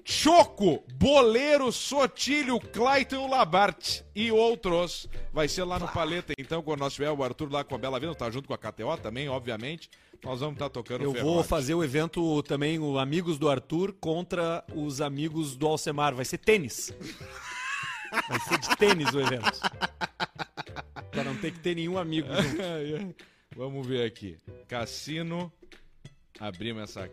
[0.09, 5.05] Choco, Boleiro, Sotilho, Clayton Labarte e outros.
[5.33, 7.99] Vai ser lá no Paleta, então, quando nós tiver o Arthur lá com a Bela
[7.99, 9.89] Vida, tá junto com a KTO também, obviamente.
[10.23, 11.49] Nós vamos estar tocando Eu o vou Ferrote.
[11.49, 16.15] fazer o evento também, o Amigos do Arthur contra os amigos do Alcemar.
[16.15, 16.93] Vai ser tênis.
[18.29, 19.59] Vai ser de tênis o evento.
[21.11, 23.25] pra não ter que ter nenhum amigo junto.
[23.57, 24.37] Vamos ver aqui.
[24.69, 25.51] Cassino.
[26.39, 27.11] Abrimos essa,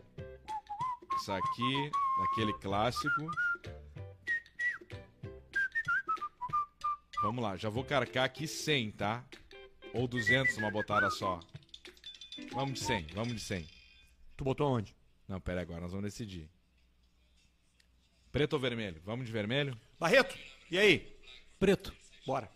[1.15, 3.31] essa aqui, daquele clássico.
[7.23, 9.25] Vamos lá, já vou carcar aqui 100, tá?
[9.95, 11.41] Ou 200 uma botada só.
[12.53, 13.69] Vamos de 100, vamos de 100.
[14.37, 14.95] Tu botou onde?
[15.27, 16.51] Não, pera aí, agora, nós vamos decidir.
[18.31, 19.01] Preto ou vermelho?
[19.05, 19.79] Vamos de vermelho?
[19.99, 20.37] Barreto,
[20.71, 21.17] e aí?
[21.59, 21.95] Preto.
[22.27, 22.51] Bora.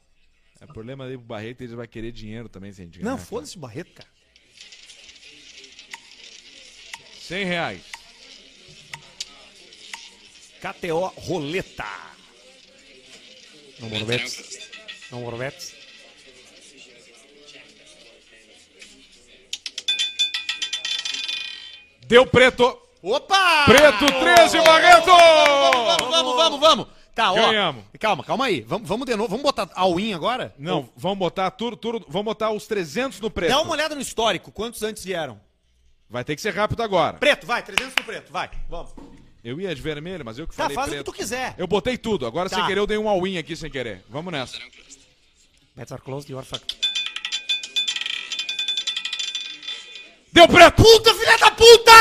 [0.60, 3.08] É problema aí pro Barreto, ele vai querer dinheiro também sem dinheiro.
[3.08, 4.08] Não, foda-se o Barreto, cara.
[7.20, 7.97] 100 reais.
[10.60, 11.84] KTO Roleta.
[13.80, 14.70] Não morbetes.
[15.10, 15.74] Não morbetes.
[22.06, 22.80] Deu preto!
[23.02, 23.64] Opa!
[23.66, 25.06] Preto 13, Barreto!
[25.06, 26.86] Vamos, vamos, vamos, vamos.
[27.14, 27.34] Tá, ó.
[27.34, 27.84] Ganhamos.
[28.00, 28.62] Calma, calma aí.
[28.62, 29.28] Vamos, vamos de novo.
[29.28, 30.54] Vamos botar all-in agora?
[30.58, 33.50] Não, vamos botar tudo, tudo, vamos botar os 300 no preto.
[33.50, 34.50] Dá uma olhada no histórico.
[34.50, 35.40] Quantos antes vieram?
[36.08, 37.18] Vai ter que ser rápido agora.
[37.18, 37.62] Preto, vai.
[37.62, 38.32] 300 no preto.
[38.32, 38.50] Vai.
[38.68, 38.92] Vamos.
[39.48, 41.04] Eu ia de vermelho, mas eu que Tá, falei faz o preto.
[41.06, 41.54] que tu quiser.
[41.56, 42.26] Eu botei tudo.
[42.26, 42.56] Agora, Tá.
[42.56, 44.04] sem querer, eu dei um all-in aqui sem querer.
[44.10, 44.58] Vamos nessa.
[45.74, 46.76] Bets are closed, you are fucked.
[50.32, 50.82] Deu preto!
[50.82, 51.92] Puta, filha da puta!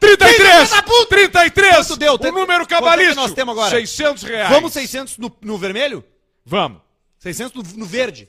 [0.00, 0.36] 33!
[0.36, 0.36] 33!
[0.38, 1.06] Filha da puta!
[1.08, 1.76] 33!
[1.76, 2.12] Quanto deu?
[2.14, 3.20] O Tem- número quanto é que cabalístico.
[3.20, 3.70] nós temos agora?
[3.70, 4.48] 600 reais.
[4.50, 6.02] Vamos 600 no, no vermelho?
[6.44, 6.80] Vamos.
[7.18, 8.28] 600 no, no verde.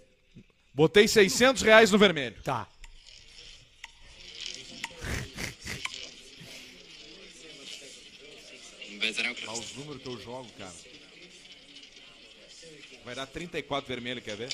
[0.74, 2.36] Botei 600 reais no vermelho.
[2.44, 2.68] Tá.
[9.48, 10.74] Olha os números que eu jogo, cara.
[13.04, 14.50] Vai dar 34 vermelho, quer ver?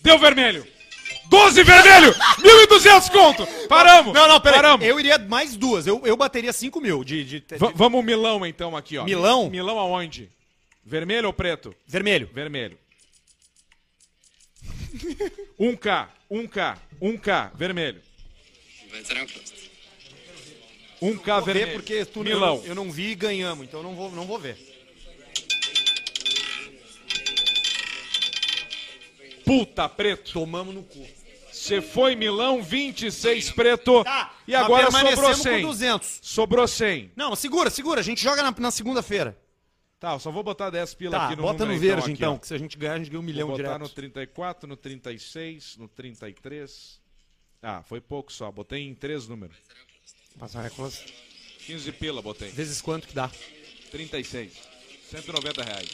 [0.00, 0.66] Deu vermelho!
[1.28, 2.12] 12 vermelho!
[2.40, 3.46] 1.200 conto!
[3.68, 4.12] Paramos!
[4.12, 4.56] Não, não, peraí.
[4.60, 4.86] Paramos!
[4.86, 5.86] Eu iria mais duas.
[5.86, 9.04] Eu, eu bateria 5 mil de, de, de- Va- vamos Milão então aqui, ó.
[9.04, 9.48] Milão?
[9.48, 10.30] Milão aonde?
[10.84, 11.74] Vermelho ou preto?
[11.86, 12.28] vermelho.
[12.34, 12.78] Vermelho.
[15.58, 18.02] 1K, 1K, 1K, vermelho.
[21.00, 21.72] 1K Vou ver vermelho.
[21.78, 22.56] porque tu, Milão.
[22.56, 24.56] Eu, não- eu não vi e ganhamos, então eu não vou, não vou ver.
[29.44, 30.32] Puta preto.
[30.32, 31.06] Tomamos no cu.
[31.50, 34.02] Você foi Milão, 26 preto.
[34.04, 35.60] Tá, e agora sobrou permanecemos 100.
[35.62, 36.18] com 200.
[36.22, 37.12] Sobrou 100.
[37.14, 38.00] Não, segura, segura.
[38.00, 39.38] A gente joga na, na segunda-feira.
[40.00, 42.36] Tá, eu só vou botar 10 pila Tá, aqui no bota no verde aqui, então,
[42.36, 43.82] que se a gente ganhar, a gente ganha um milhão Vou botar direto.
[43.82, 47.00] no 34, no 36, no 33.
[47.62, 48.50] Ah, foi pouco só.
[48.50, 49.56] Botei em três números.
[50.38, 51.04] Passar recurso.
[51.66, 52.50] 15 pila botei.
[52.50, 53.30] Vezes quanto que dá?
[53.92, 54.52] 36.
[55.10, 55.88] 190 reais.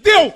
[0.00, 0.34] Deu!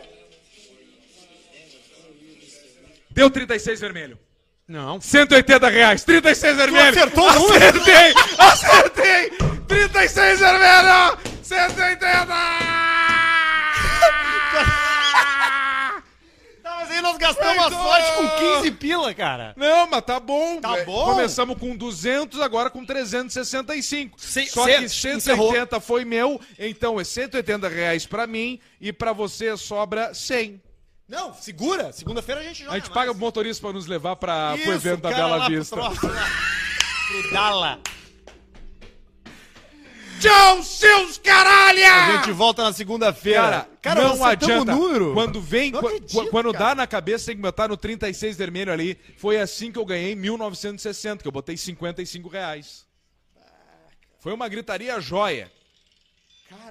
[3.11, 4.19] Deu 36 vermelho.
[4.67, 5.01] Não.
[5.01, 6.05] 180 reais.
[6.05, 6.91] 36 vermelho.
[6.91, 7.65] acertou o número?
[7.65, 8.15] Acertei!
[8.39, 9.31] Acertei!
[9.67, 11.19] 36 vermelho!
[11.43, 12.19] 180!
[17.09, 18.29] Nós gastamos a sorte com
[18.61, 19.55] 15 pila, cara.
[19.57, 20.61] Não, mas tá bom.
[20.61, 21.05] Tá É, bom.
[21.07, 24.21] Começamos com 200, agora com 365.
[24.21, 29.57] Se- Só que 180 foi meu, então é 180 reais pra mim e pra você
[29.57, 30.61] sobra 100.
[31.09, 31.91] Não, segura.
[31.93, 32.95] Segunda-feira a gente joga A gente mais.
[32.95, 35.77] paga o motorista pra nos levar pra, pro Isso, evento da Bela pro Vista.
[35.77, 35.91] lá.
[35.91, 37.81] Pro Dala.
[40.21, 41.93] Tchau, seus caralha!
[41.95, 43.69] A gente volta na segunda-feira.
[43.81, 44.73] Cara, não nós acertamos adianta.
[44.75, 45.15] o número.
[45.15, 46.65] Quando vem, Não acredito, qu- quando cara.
[46.67, 48.99] dá na cabeça, tem que botar no 36 vermelho ali.
[49.17, 52.87] Foi assim que eu ganhei 1960, que eu botei 55 reais.
[54.19, 55.51] Foi uma gritaria joia.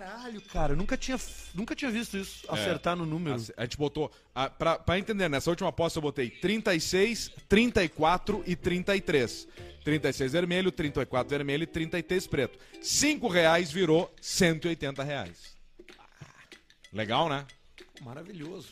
[0.07, 1.19] Caralho, cara, eu nunca tinha,
[1.53, 2.45] nunca tinha visto isso.
[2.49, 3.35] Acertar no número.
[3.35, 4.09] Assim, A gente botou.
[4.33, 9.47] A, pra, pra entender, nessa última aposta eu botei 36, 34 e 33.
[9.83, 12.57] 36 vermelho, 34 vermelho e 33 preto.
[12.81, 15.57] 5 reais virou 180 reais.
[16.93, 17.45] Legal, né?
[18.01, 18.69] Maravilhoso.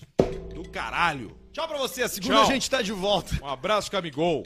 [0.54, 1.38] Do caralho.
[1.52, 2.04] Tchau pra você.
[2.04, 2.44] A segunda Tchau.
[2.50, 3.36] a gente tá de volta.
[3.44, 4.46] Um abraço, Camigol.